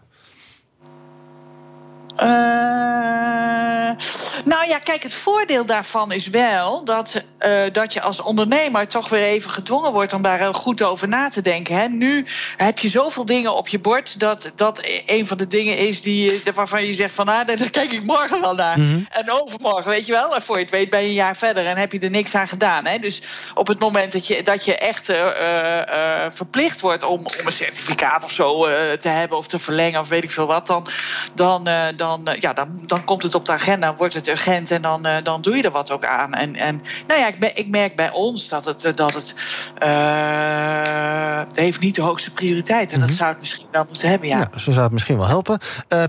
[2.22, 3.67] Uh,
[4.44, 9.08] nou ja, kijk, het voordeel daarvan is wel dat, uh, dat je als ondernemer toch
[9.08, 11.76] weer even gedwongen wordt om daar goed over na te denken.
[11.76, 11.88] Hè.
[11.88, 12.26] Nu
[12.56, 16.42] heb je zoveel dingen op je bord dat dat een van de dingen is die,
[16.54, 18.78] waarvan je zegt van ah, daar kijk ik morgen wel naar.
[18.78, 19.06] Mm -hmm.
[19.10, 20.34] En overmorgen, weet je wel.
[20.34, 22.34] En voor je het weet ben je een jaar verder en heb je er niks
[22.34, 22.86] aan gedaan.
[22.86, 22.98] Hè.
[22.98, 23.22] Dus
[23.54, 25.16] op het moment dat je, dat je echt uh,
[26.28, 28.62] verplicht wordt om, om een certificaat of zo
[28.98, 30.86] te hebben of te verlengen of weet ik veel wat, dan.
[31.34, 34.82] dan, dan dan, ja, dan, dan komt het op de agenda, wordt het urgent en
[34.82, 36.34] dan, uh, dan doe je er wat ook aan.
[36.34, 39.34] En, en nou ja, ik, ben, ik merk bij ons dat het, dat het,
[39.82, 42.92] uh, het heeft niet de hoogste prioriteit.
[42.92, 43.10] En mm -hmm.
[43.10, 44.38] dat zou het misschien wel moeten hebben, ja.
[44.38, 45.58] ja zo zou het misschien wel helpen.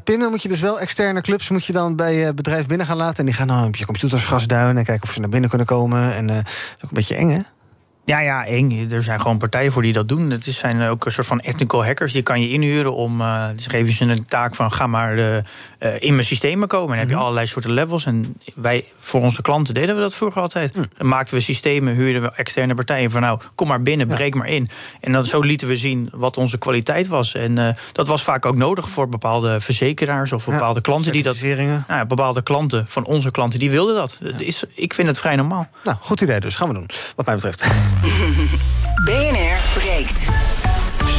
[0.03, 2.87] Pim, dan moet je dus wel externe clubs moet je dan bij je bedrijf binnen
[2.87, 3.17] gaan laten.
[3.17, 5.67] En die gaan dan op je computers gasduinen en kijken of ze naar binnen kunnen
[5.67, 6.15] komen.
[6.15, 7.58] En dat is ook een beetje eng, hè?
[8.09, 8.91] Ja, ja, eng.
[8.91, 10.31] Er zijn gewoon partijen voor die dat doen.
[10.31, 12.13] Het zijn ook een soort van ethical hackers.
[12.13, 13.21] Die kan je inhuren om.
[13.21, 15.41] Uh, dus geven ze een taak van: ga maar de,
[15.79, 16.89] uh, in mijn systemen komen.
[16.89, 18.05] En dan heb je allerlei soorten levels.
[18.05, 20.75] En wij, voor onze klanten, deden we dat vroeger altijd.
[20.75, 20.83] Mm.
[20.97, 24.47] Dan maakten we systemen, huurden we externe partijen van: nou, kom maar binnen, breek maar
[24.47, 24.69] in.
[24.99, 27.35] En dan zo lieten we zien wat onze kwaliteit was.
[27.35, 31.23] En uh, dat was vaak ook nodig voor bepaalde verzekeraars of bepaalde ja, klanten die
[31.23, 31.41] dat.
[31.87, 34.17] Nou, bepaalde klanten van onze klanten die wilden dat.
[34.19, 34.31] Ja.
[34.37, 35.67] Is, ik vind het vrij normaal.
[35.83, 36.55] Nou, goed idee dus.
[36.55, 37.67] Gaan we doen, wat mij betreft.
[39.05, 40.58] BNR breekt.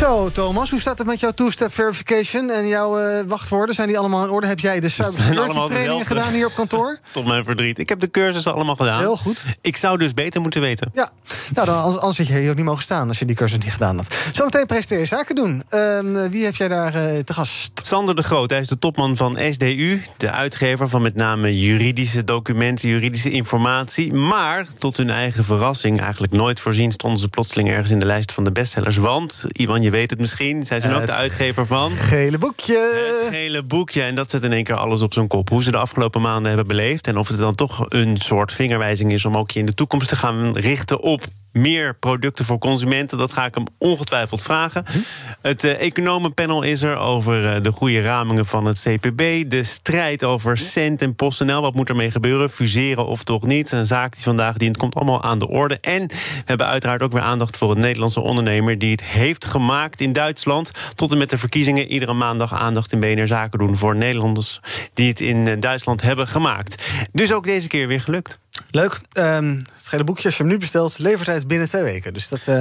[0.00, 3.74] Zo, Thomas, hoe staat het met jouw two-step verification en jouw uh, wachtwoorden?
[3.74, 4.46] Zijn die allemaal in orde?
[4.46, 6.98] Heb jij de cybersecurity trainingen gedaan hier op kantoor?
[7.12, 7.78] Tot mijn verdriet.
[7.78, 8.98] Ik heb de cursussen allemaal gedaan.
[8.98, 9.44] Heel goed.
[9.60, 10.90] Ik zou dus beter moeten weten.
[10.94, 11.10] Ja,
[11.54, 13.72] nou, dan, anders, had je hier ook niet mogen staan als je die cursus niet
[13.72, 14.14] gedaan had.
[14.32, 15.62] Zometeen presenteer je zaken doen.
[15.70, 15.98] Uh,
[16.30, 17.70] wie heb jij daar uh, te gast?
[17.82, 22.24] Sander de Groot, hij is de topman van SDU, de uitgever van met name juridische
[22.24, 24.12] documenten, juridische informatie.
[24.12, 28.32] Maar tot hun eigen verrassing, eigenlijk nooit voorzien, stonden ze plotseling ergens in de lijst
[28.32, 28.96] van de bestsellers.
[28.96, 30.62] Want, Ivan, je weet het misschien.
[30.62, 31.90] Zij zijn ook de uitgever van.
[31.90, 33.18] Gele boekje.
[33.22, 34.02] Het gele boekje.
[34.02, 35.48] En dat zet in één keer alles op zijn kop.
[35.48, 37.06] Hoe ze de afgelopen maanden hebben beleefd.
[37.06, 40.08] En of het dan toch een soort vingerwijzing is om ook je in de toekomst
[40.08, 43.18] te gaan richten op meer producten voor consumenten?
[43.18, 44.84] Dat ga ik hem ongetwijfeld vragen.
[44.90, 44.98] Hm?
[45.42, 49.50] Het uh, economenpanel is er over uh, de goede ramingen van het CPB.
[49.50, 51.62] De strijd over cent en PostNL.
[51.62, 52.50] Wat moet ermee gebeuren?
[52.50, 53.72] Fuseren of toch niet?
[53.72, 55.78] Een zaak die vandaag dient, komt allemaal aan de orde.
[55.80, 58.78] En we hebben uiteraard ook weer aandacht voor een Nederlandse ondernemer...
[58.78, 60.70] die het heeft gemaakt in Duitsland.
[60.94, 63.76] Tot en met de verkiezingen iedere maandag aandacht in BNR Zaken doen...
[63.76, 64.60] voor Nederlanders
[64.92, 66.84] die het in uh, Duitsland hebben gemaakt.
[67.12, 68.38] Dus ook deze keer weer gelukt.
[68.70, 69.00] Leuk.
[69.12, 72.14] Um, het gele boekje, als je hem nu bestelt, levertijd binnen twee weken.
[72.14, 72.60] Dus dat uh,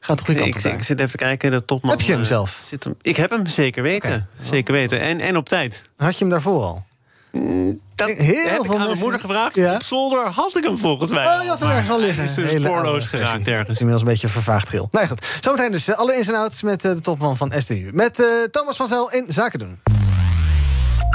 [0.00, 1.90] gaat op goede kant ik, ik, zit even te kijken, de topman...
[1.90, 2.62] Heb je hem uh, zelf?
[2.64, 4.08] Zit hem, ik heb hem, zeker weten.
[4.08, 4.48] Okay.
[4.50, 5.00] Zeker weten.
[5.00, 5.82] En, en op tijd.
[5.96, 6.84] Had je hem daarvoor al?
[7.32, 9.54] Mm, dat Heel heb ik aan mijn moeder gevraagd.
[9.54, 9.74] Ja?
[9.74, 11.26] Op zolder had ik hem volgens mij.
[11.36, 12.18] Oh, je had hem ergens al liggen.
[12.18, 13.78] Hij is dus spoorloos geraakt ergens.
[13.78, 14.88] Inmiddels een beetje vervaagd geel.
[14.90, 17.90] Nou goed, zometeen dus alle ins en outs met de topman van SDU.
[17.92, 19.80] Met uh, Thomas van Zel in Zaken doen.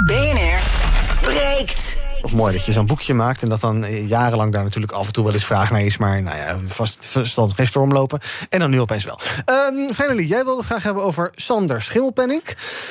[0.04, 0.60] BNR
[1.20, 1.96] breekt.
[2.22, 5.12] Nog mooi dat je zo'n boekje maakt en dat dan jarenlang daar natuurlijk af en
[5.12, 5.96] toe wel eens vraag naar is.
[5.96, 8.18] Maar nou ja, vast verstand geen storm lopen.
[8.48, 9.18] En dan nu opeens wel.
[9.70, 12.42] Um, Finally, jij wilde het graag hebben over Sander Schimmelpenning.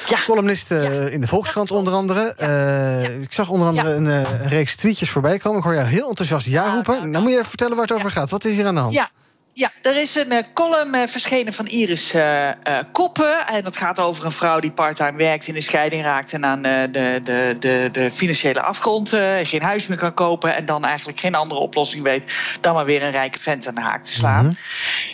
[0.08, 0.18] Ja.
[0.26, 1.10] Columnist uh, ja.
[1.10, 2.36] in de Volkskrant onder andere.
[2.42, 5.58] Uh, ik zag onder andere een, uh, reeks tweetjes voorbij komen.
[5.58, 7.12] Ik hoor jou heel enthousiast ja roepen.
[7.12, 8.30] Nou moet je even vertellen waar het over gaat.
[8.30, 8.94] Wat is hier aan de hand?
[8.94, 9.10] Ja.
[9.54, 12.50] Ja, er is een uh, column uh, verschenen van Iris uh,
[12.92, 13.48] Koppen.
[13.48, 16.62] En dat gaat over een vrouw die parttime werkt, in de scheiding raakt en aan
[16.62, 19.10] de, de, de, de financiële afgrond
[19.44, 20.56] geen huis meer kan kopen.
[20.56, 23.82] En dan eigenlijk geen andere oplossing weet dan maar weer een rijke vent aan de
[23.82, 24.46] haak te slaan.
[24.46, 24.58] -hmm.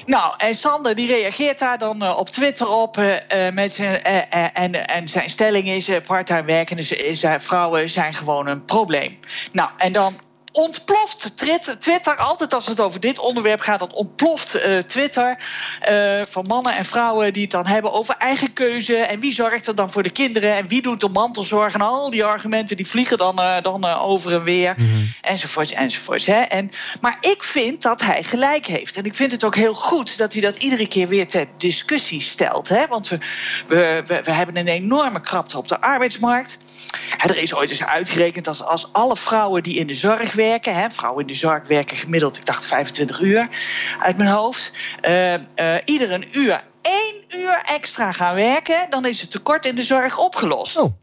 [0.06, 3.02] Nou, en Sander die reageert daar dan op Twitter op.
[3.54, 4.04] met zijn,
[4.54, 9.20] en, en zijn stelling is: parttime werken en vrouwen zijn gewoon een probleem.
[9.52, 10.20] Nou, en dan
[10.58, 11.38] ontploft
[11.80, 12.16] Twitter.
[12.16, 15.38] Altijd als het over dit onderwerp gaat, dan ontploft uh, Twitter.
[15.90, 18.96] Uh, van mannen en vrouwen die het dan hebben over eigen keuze.
[18.96, 20.56] En wie zorgt er dan voor de kinderen?
[20.56, 21.74] En wie doet de mantelzorg?
[21.74, 24.74] En al die argumenten die vliegen dan, uh, dan over en weer.
[24.78, 25.14] Mm -hmm.
[25.22, 26.26] Enzovoorts, enzovoorts.
[26.26, 26.42] Hè?
[26.42, 26.72] En,
[27.02, 28.98] maar ik vind dat hij gelijk heeft.
[28.98, 32.22] En ik vind het ook heel goed dat hij dat iedere keer weer ter discussie
[32.22, 32.70] stelt.
[32.70, 32.88] Hè?
[32.88, 33.18] Want we,
[33.68, 36.60] we, we, we hebben een enorme krapte op de arbeidsmarkt.
[37.18, 40.76] En er is ooit eens uitgerekend als, als alle vrouwen die in de zorg werken,
[40.76, 43.48] hè, vrouwen in de zorg werken gemiddeld, ik dacht 25 uur
[44.00, 44.74] uit mijn hoofd,
[45.08, 45.34] uh,
[45.74, 49.84] uh, ieder een uur, één uur extra gaan werken, dan is het tekort in de
[49.84, 50.78] zorg opgelost.
[50.78, 50.93] Oh.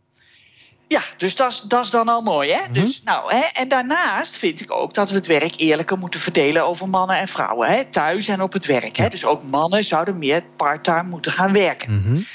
[0.88, 2.52] Ja, dus dat is dan al mooi.
[2.52, 2.60] Hè?
[2.72, 3.40] dus, nou, hè?
[3.52, 7.28] En daarnaast vind ik ook dat we het werk eerlijker moeten verdelen over mannen en
[7.28, 7.68] vrouwen.
[7.68, 7.84] Hè?
[7.84, 8.96] Thuis en op het werk.
[8.96, 9.08] Hè?
[9.08, 12.26] Dus ook mannen zouden meer parttime moeten gaan werken.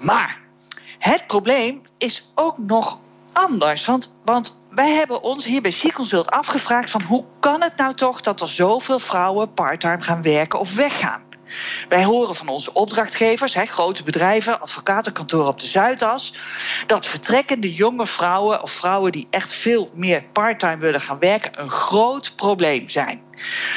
[0.00, 0.38] Maar
[0.98, 2.98] het probleem is ook nog
[3.32, 3.84] anders.
[3.84, 8.20] Want, want wij hebben ons hier bij Consult afgevraagd: van hoe kan het nou toch
[8.20, 11.23] dat er zoveel vrouwen parttime gaan werken of weggaan?
[11.88, 16.34] Wij horen van onze opdrachtgevers, hè, grote bedrijven, advocatenkantoren op de Zuidas,
[16.86, 21.70] dat vertrekkende jonge vrouwen of vrouwen die echt veel meer parttime willen gaan werken, een
[21.70, 23.22] groot probleem zijn.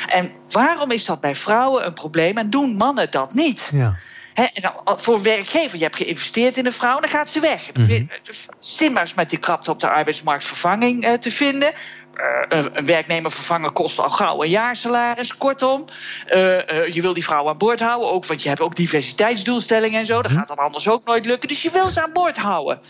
[0.07, 3.69] En waarom is dat bij vrouwen een probleem en doen mannen dat niet?
[3.73, 3.99] Ja.
[4.33, 7.69] en dan, voor een werkgever, je hebt geïnvesteerd in een vrouw, dan gaat ze weg.
[7.73, 8.97] Mm -hmm.
[9.15, 11.71] met die krapte op de arbeidsmarkt vervanging uh, te vinden.
[12.17, 15.37] Uh, een werknemer vervangen kost al gauw een jaarsalaris.
[15.37, 15.85] Kortom,
[16.33, 18.11] uh, uh, je wil die vrouw aan boord houden.
[18.11, 20.21] Ook, want je hebt ook diversiteitsdoelstellingen en zo.
[20.21, 21.47] Dat gaat dan anders ook nooit lukken.
[21.47, 22.81] Dus je wil ze aan boord houden.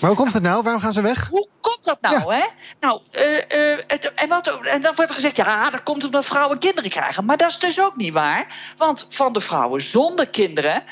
[0.00, 0.62] Maar hoe komt het nou?
[0.62, 1.28] Waarom gaan ze weg?
[1.30, 2.34] Hoe komt dat nou?
[2.34, 2.44] Hè?
[2.80, 3.00] nou
[3.86, 7.24] het, en, wat, en dan wordt er gezegd: ja, dat komt omdat vrouwen kinderen krijgen.
[7.24, 8.74] Maar dat is dus ook niet waar.
[8.76, 10.82] Want van de vrouwen zonder kinderen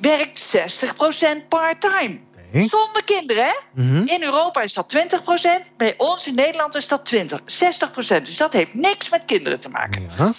[0.00, 2.20] werkt 60% part-time.
[2.52, 3.82] Zonder kinderen, hè?
[3.82, 4.06] Mhm.
[4.06, 5.76] In Europa is dat 20%.
[5.76, 8.26] Bij ons in Nederland is dat 20, 60%.
[8.26, 10.10] Dus dat heeft niks met kinderen te maken.
[10.16, 10.32] Ja.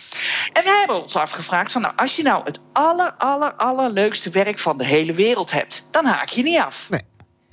[0.53, 4.59] En wij hebben ons afgevraagd: van, nou, als je nou het aller, aller, allerleukste werk
[4.59, 6.89] van de hele wereld hebt, dan haak je niet af.
[6.89, 7.01] Nee.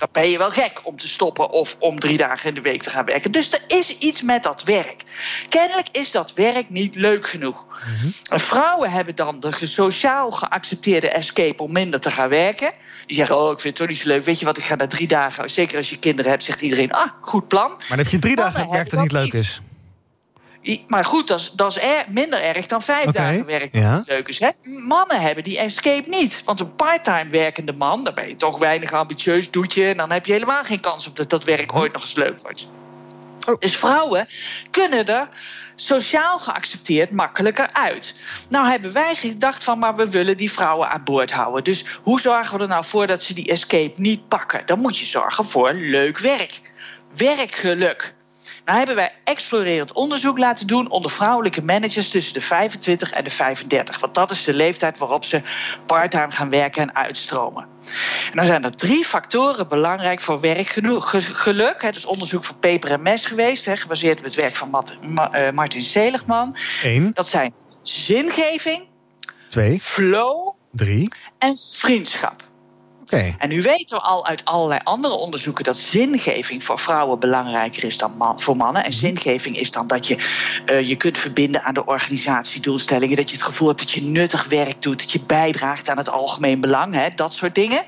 [0.01, 2.81] Dan ben je wel gek om te stoppen of om drie dagen in de week
[2.81, 3.31] te gaan werken.
[3.31, 5.03] Dus er is iets met dat werk.
[5.49, 7.65] Kennelijk is dat werk niet leuk genoeg.
[7.65, 8.07] Mhm.
[8.29, 12.71] En vrouwen hebben dan de sociaal geaccepteerde escape om minder te gaan werken.
[13.05, 14.23] Die zeggen, oh, ik vind het toch niet zo leuk.
[14.23, 15.49] Weet je wat, ik ga na drie dagen...
[15.49, 17.69] Zeker als je kinderen hebt, zegt iedereen, ah, goed plan.
[17.69, 19.61] Maar dan heb je drie dagen werk dat niet leuk is.
[20.87, 24.27] Maar goed, dat is, dat is er, minder erg dan vijf dagen werk dat leuk
[24.27, 24.39] is.
[24.39, 24.49] Hè?
[24.87, 26.41] Mannen hebben die escape niet.
[26.45, 29.87] Want een parttime werkende man, dan ben je toch weinig ambitieus, doet je...
[29.87, 32.41] en dan heb je helemaal geen kans op dat dat werk ooit nog eens leuk
[32.41, 32.69] wordt.
[33.47, 33.55] Oh.
[33.59, 34.27] Dus vrouwen
[34.71, 35.27] kunnen er
[35.75, 38.15] sociaal geaccepteerd makkelijker uit.
[38.49, 41.63] Nou hebben wij gedacht van, maar we willen die vrouwen aan boord houden.
[41.63, 44.65] Dus hoe zorgen we er nou voor dat ze die escape niet pakken?
[44.65, 46.61] Dan moet je zorgen voor leuk werk.
[47.15, 48.13] Werkgeluk.
[48.65, 53.29] Nou hebben wij explorerend onderzoek laten doen onder vrouwelijke managers tussen de 25 en de
[53.29, 53.99] 35.
[53.99, 55.41] Want dat is de leeftijd waarop ze
[55.85, 57.67] parttime gaan werken en uitstromen.
[58.29, 61.81] En dan zijn er drie factoren belangrijk voor werkgeluk.
[61.81, 64.83] Het is onderzoek van Peper en Mes geweest, gebaseerd op het werk van
[65.31, 66.55] eh, Martin Seligman.
[66.83, 67.11] Eén.
[67.13, 68.87] Dat zijn zingeving,
[69.49, 72.50] twee, flow drie en vriendschap.
[73.11, 77.97] En nu weten we al uit allerlei andere onderzoeken dat zingeving voor vrouwen belangrijker is
[77.97, 78.83] dan man, voor mannen.
[78.83, 78.99] En mhm.
[78.99, 80.17] zingeving is dan dat je
[80.65, 83.15] uh, je kunt verbinden aan de organisatiedoelstellingen.
[83.15, 84.99] Dat je het gevoel hebt dat je nuttig werk doet.
[84.99, 86.93] Dat je bijdraagt aan het algemeen belang.
[86.93, 87.83] Hè, dat soort dingen.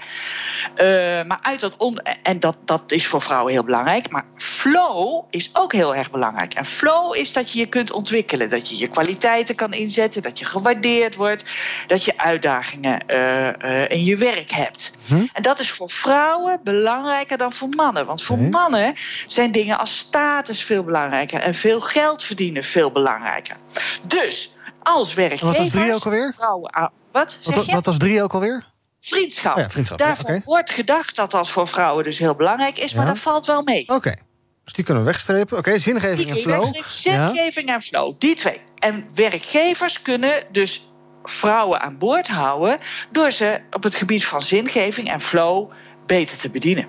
[0.78, 0.86] Uh,
[1.24, 4.10] maar uit dat on en dat, dat is voor vrouwen heel belangrijk.
[4.10, 6.54] Maar flow is ook heel erg belangrijk.
[6.54, 8.50] En flow is dat je je kunt ontwikkelen.
[8.50, 10.22] Dat je je kwaliteiten kan inzetten.
[10.22, 11.46] Dat je gewaardeerd wordt.
[11.88, 14.92] Dat je uitdagingen uh, in je werk hebt.
[15.18, 15.26] Hm?
[15.34, 18.06] En dat is voor vrouwen belangrijker dan voor mannen.
[18.06, 18.94] Want voor mannen
[19.28, 23.56] zijn dingen als status veel belangrijker en veel geld verdienen veel belangrijker.
[24.04, 25.48] Dus als werkgever.
[25.48, 26.34] Wat was drie ook alweer?
[26.36, 28.72] Vrouwen, wat, zeg wat, wat was drie ook alweer?
[29.02, 29.58] Vriendschap.
[29.58, 29.98] Ja, vriendschap.
[29.98, 33.62] Daarvoor wordt gedacht dat dat voor vrouwen dus heel belangrijk is, maar dat valt wel
[33.62, 33.84] mee.
[33.88, 34.14] Oké.
[34.64, 35.58] Dus die kunnen we wegstrepen.
[35.58, 36.76] Oké, zingeving en flow.
[36.88, 38.62] Zingeving en flow, die twee.
[38.80, 40.82] En werkgevers kunnen dus
[41.24, 42.80] vrouwen aan boord houden
[43.12, 45.72] door ze op het gebied van zingeving en flow
[46.06, 46.88] beter te bedienen.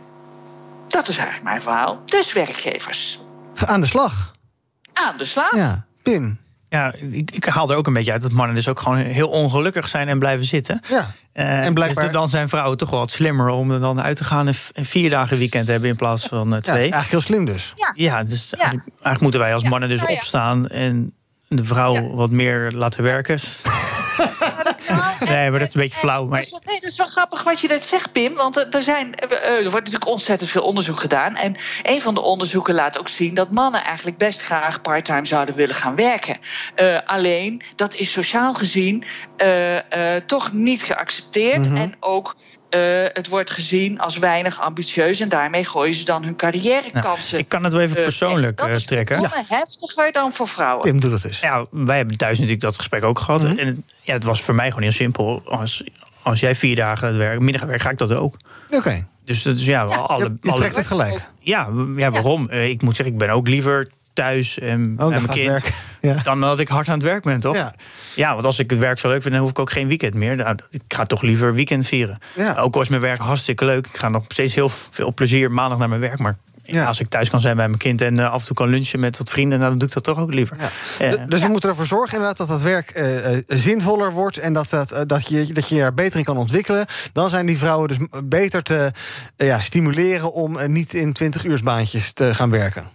[0.89, 2.03] Dat is eigenlijk mijn verhaal.
[2.05, 3.21] Dus werkgevers.
[3.55, 4.33] Aan de slag.
[4.93, 5.57] Aan de slag.
[5.57, 6.43] Ja, Pim.
[6.69, 9.29] Ja, ik, ik, haal er ook een beetje uit dat mannen dus ook gewoon heel
[9.29, 10.81] ongelukkig zijn en blijven zitten.
[10.89, 11.11] Ja.
[11.35, 12.05] Uh, en blijkbaar...
[12.05, 14.55] Dus dan zijn vrouwen toch wel wat slimmer om er dan uit te gaan en
[14.73, 16.75] een vier dagen weekend te hebben in plaats van uh, twee.
[16.75, 17.73] Ja, eigenlijk heel slim dus.
[17.77, 21.15] Ja, ja dus Eigenlijk, eigenlijk, moeten wij als mannen dus opstaan en
[21.49, 23.39] de vrouw wat meer laten werken.
[25.29, 26.27] nee, maar dat is een beetje flauw.
[26.27, 26.47] Maar...
[26.65, 28.35] Nee, dat is wel grappig wat je net zegt, Pim.
[28.35, 31.37] Want er, zijn, er wordt natuurlijk ontzettend veel onderzoek gedaan.
[31.37, 35.55] En een van de onderzoeken laat ook zien dat mannen eigenlijk best graag parttime zouden
[35.55, 36.39] willen gaan werken.
[36.77, 39.05] Uh, alleen, dat is sociaal gezien
[39.37, 39.81] uh, uh,
[40.27, 41.59] toch niet geaccepteerd.
[41.59, 41.77] Mm -hmm.
[41.77, 42.37] En ook
[42.77, 47.31] uh, het wordt gezien als weinig ambitieus en daarmee gooien ze dan hun carrièrekansen.
[47.31, 49.23] Nou, ik kan het wel even persoonlijk uh, trekken.
[49.23, 50.83] Dat is heftiger dan voor vrouwen.
[50.83, 51.41] Pim doet het eens.
[51.41, 53.43] Ja, wij hebben thuis natuurlijk dat gesprek ook gehad.
[53.43, 53.59] Mm -hmm.
[53.59, 55.43] En ja, het was voor mij gewoon heel simpel.
[55.45, 55.85] Als,
[56.23, 58.37] als jij vier dagen het werk, middag werk, ga ik dat ook.
[58.67, 58.77] Oké.
[58.77, 59.07] Okay.
[59.25, 61.29] Dus, dus ja, ja, alle, je, je trekt alle, het gelijk.
[61.41, 62.47] Ja, ja waarom?
[62.51, 62.57] Ja.
[62.57, 65.63] Uh, ik moet zeggen, ik ben ook liever thuis en, oh, mijn kind.
[66.01, 66.17] Ja.
[66.23, 67.55] Dan dat ik hard aan het werk ben, toch?
[67.55, 67.75] Ja.
[68.15, 70.15] ja, want als ik het werk zo leuk vind, dan hoef ik ook geen weekend
[70.15, 70.37] meer.
[70.37, 72.19] Nou, ik ga toch liever weekend vieren.
[72.35, 72.55] Ja.
[72.55, 73.87] Ook al is mijn werk hartstikke leuk.
[73.87, 76.19] Ik ga nog steeds heel veel plezier maandag naar mijn werk.
[76.19, 76.85] Maar Ja.
[76.87, 79.19] Als ik thuis kan zijn bij mijn kind en af en toe kan lunchen met
[79.19, 80.57] wat vrienden, nou, dan doe ik dat toch ook liever.
[81.29, 83.05] dus we moeten ervoor zorgen inderdaad dat dat werk
[83.47, 86.87] zinvoller wordt en dat, dat, dat, je, dat je er beter in kan ontwikkelen.
[87.13, 88.91] Dan zijn die vrouwen dus beter te
[89.37, 92.91] ja, stimuleren om niet in 20 uursbaantjes te gaan werken.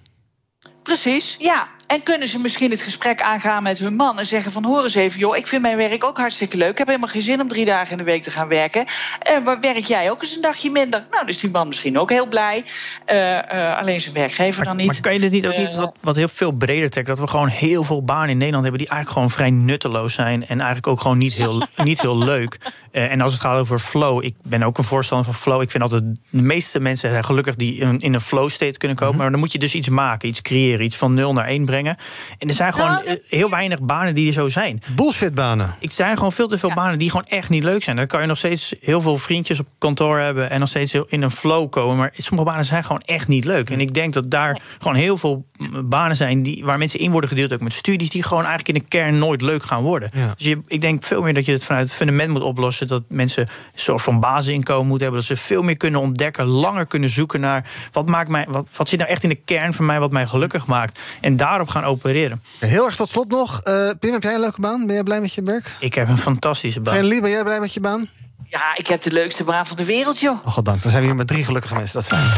[0.84, 1.68] Precies, ja.
[1.90, 4.96] En kunnen ze misschien het gesprek aangaan met hun man en zeggen van hoor eens
[4.96, 6.72] even, joh, ik vind mijn werk ook hartstikke leuk.
[6.72, 8.86] Ik heb helemaal geen zin om drie dagen in de week te gaan werken.
[9.20, 11.06] En waar werk jij ook eens een dagje minder?
[11.12, 12.64] Nou, dus die man misschien ook heel blij.
[13.12, 14.86] Uh, uh, alleen zijn werkgever dan niet.
[14.86, 17.16] Maar kan je dit niet ook niet eh, wat, wat heel veel breder trekken?
[17.16, 20.42] Dat we gewoon heel veel banen in Nederland hebben die eigenlijk gewoon vrij nutteloos zijn.
[20.48, 22.58] En eigenlijk ook gewoon niet heel, niet heel leuk.
[22.92, 25.62] Uh, en als het gaat over flow, ik ben ook een voorstander van flow.
[25.62, 28.98] Ik vind altijd de meeste mensen zijn gelukkig die in, in een flow state kunnen
[28.98, 29.14] komen.
[29.14, 29.22] Mhm.
[29.22, 31.78] Maar dan moet je dus iets maken, iets creëren, iets van nul naar één brengen.
[31.88, 34.82] En er zijn gewoon nou, heel weinig banen die er zo zijn.
[34.96, 35.76] Bullshitbanen.
[35.80, 37.96] Ik zijn gewoon veel te veel banen die gewoon echt niet leuk zijn.
[37.96, 41.22] Dan kan je nog steeds heel veel vriendjes op kantoor hebben en nog steeds in
[41.22, 41.98] een flow komen.
[41.98, 43.70] Maar sommige banen zijn gewoon echt niet leuk.
[43.70, 45.46] En ik denk dat daar gewoon heel veel
[45.84, 48.84] banen zijn die, waar mensen in worden gedeeld, ook met studies, die gewoon eigenlijk in
[48.84, 50.12] de kern nooit leuk gaan worden.
[50.12, 52.88] Dus je, ik denk veel meer dat je het vanuit het fundament moet oplossen.
[52.88, 55.26] Dat mensen een soort van basisinkomen moeten hebben.
[55.28, 58.90] Dat ze veel meer kunnen ontdekken, langer kunnen zoeken naar wat maakt mij, wat, wat
[58.90, 61.00] zit nou echt in de kern van mij, wat mij gelukkig maakt.
[61.22, 62.42] En daarop gaan opereren.
[62.60, 63.60] Heel erg tot slot nog.
[63.68, 64.86] Uh, Pim, heb jij een leuke baan?
[64.86, 65.76] Ben jij blij met je werk?
[65.80, 66.94] Ik heb een fantastische baan.
[66.94, 68.10] Geen ben jij blij met je baan?
[68.44, 70.46] Ja, ik heb de leukste baan van de wereld, joh.
[70.46, 70.82] Oh, goddank.
[70.82, 71.94] Dan zijn we hier met drie gelukkige mensen.
[71.94, 72.30] Dat is fijn.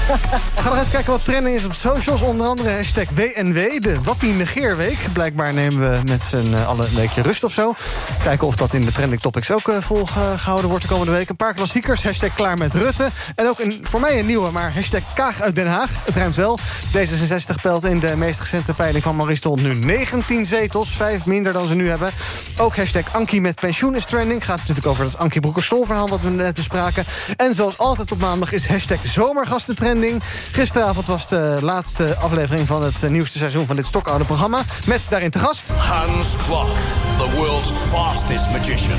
[0.54, 2.22] we gaan nog even kijken wat trending is op socials.
[2.22, 4.98] Onder andere hashtag WNW, de Wappie Negeerweek.
[5.12, 7.74] Blijkbaar nemen we met z'n uh, allen een weekje rust of zo.
[8.22, 11.28] Kijken of dat in de trending topics ook uh, volgehouden wordt de komende week.
[11.28, 12.04] Een paar klassiekers.
[12.04, 13.08] Hashtag klaar met Rutte.
[13.34, 15.90] En ook een, voor mij een nieuwe, maar hashtag Kaag uit Den Haag.
[16.04, 16.58] Het ruimt wel.
[16.96, 20.88] D66 pelt in de meest recente peiling van Maurice Stond nu 19 zetels.
[20.88, 22.10] Vijf minder dan ze nu hebben.
[22.58, 24.44] Ook hashtag Ankie met pensioen is trending.
[24.44, 27.04] Gaat natuurlijk over dat Ankie Broekerstol-verhaal wat we net bespraken.
[27.36, 30.22] En zoals altijd op maandag is hashtag zomergasten trending.
[30.52, 34.62] Gisteravond was de laatste aflevering van het nieuwste seizoen van dit stokoude programma.
[34.86, 35.68] Met daarin te gast...
[35.68, 36.70] Hans Klok,
[37.18, 38.98] the world's fastest magician.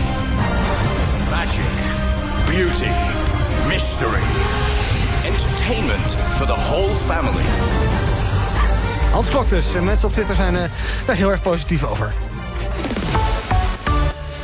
[1.30, 1.74] Magic,
[2.46, 2.92] beauty,
[3.68, 4.24] mystery,
[5.26, 7.46] entertainment for the whole family.
[9.12, 9.76] Hans Klok dus.
[9.76, 10.70] En mensen op Twitter zijn er
[11.06, 12.14] daar heel erg positief over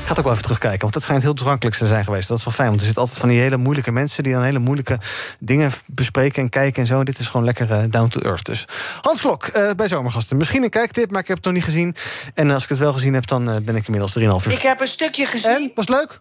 [0.10, 2.28] ga het ook wel even terugkijken, want dat schijnt heel toegankelijk te zijn geweest.
[2.28, 4.24] Dat is wel fijn, want er zitten altijd van die hele moeilijke mensen...
[4.24, 4.98] die dan hele moeilijke
[5.40, 7.04] dingen bespreken en kijken en zo.
[7.04, 8.66] Dit is gewoon lekker uh, down to earth dus.
[9.02, 10.38] Hans Klok uh, bij Zomergasten.
[10.38, 11.96] Misschien een kijktip, maar ik heb het nog niet gezien.
[12.34, 14.52] En als ik het wel gezien heb, dan uh, ben ik inmiddels 3,5 uur.
[14.52, 15.52] Ik heb een stukje gezien.
[15.52, 15.72] En?
[15.76, 16.20] Was leuk?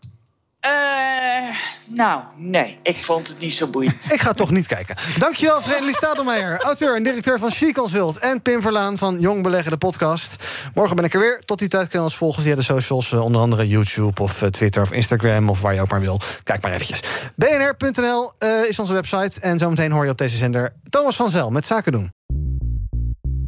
[0.66, 1.56] Uh,
[1.86, 2.78] nou, nee.
[2.82, 3.94] Ik vond het niet zo boeiend.
[4.12, 4.96] ik ga toch niet kijken.
[5.18, 6.60] Dankjewel, Vreemdeling Stadelmeijer.
[6.62, 8.18] auteur en directeur van She Consult.
[8.18, 10.44] En Pim Verlaan van Jong Beleggen, de podcast.
[10.74, 11.42] Morgen ben ik er weer.
[11.44, 13.12] Tot die tijd kun je ons volgen via de socials.
[13.12, 16.20] Uh, onder andere YouTube of uh, Twitter of Instagram of waar je ook maar wil.
[16.42, 17.00] Kijk maar eventjes.
[17.34, 18.32] BNR.nl
[18.68, 19.40] is onze website.
[19.40, 22.10] En zometeen hoor je op deze zender Thomas van Zel met Zaken doen.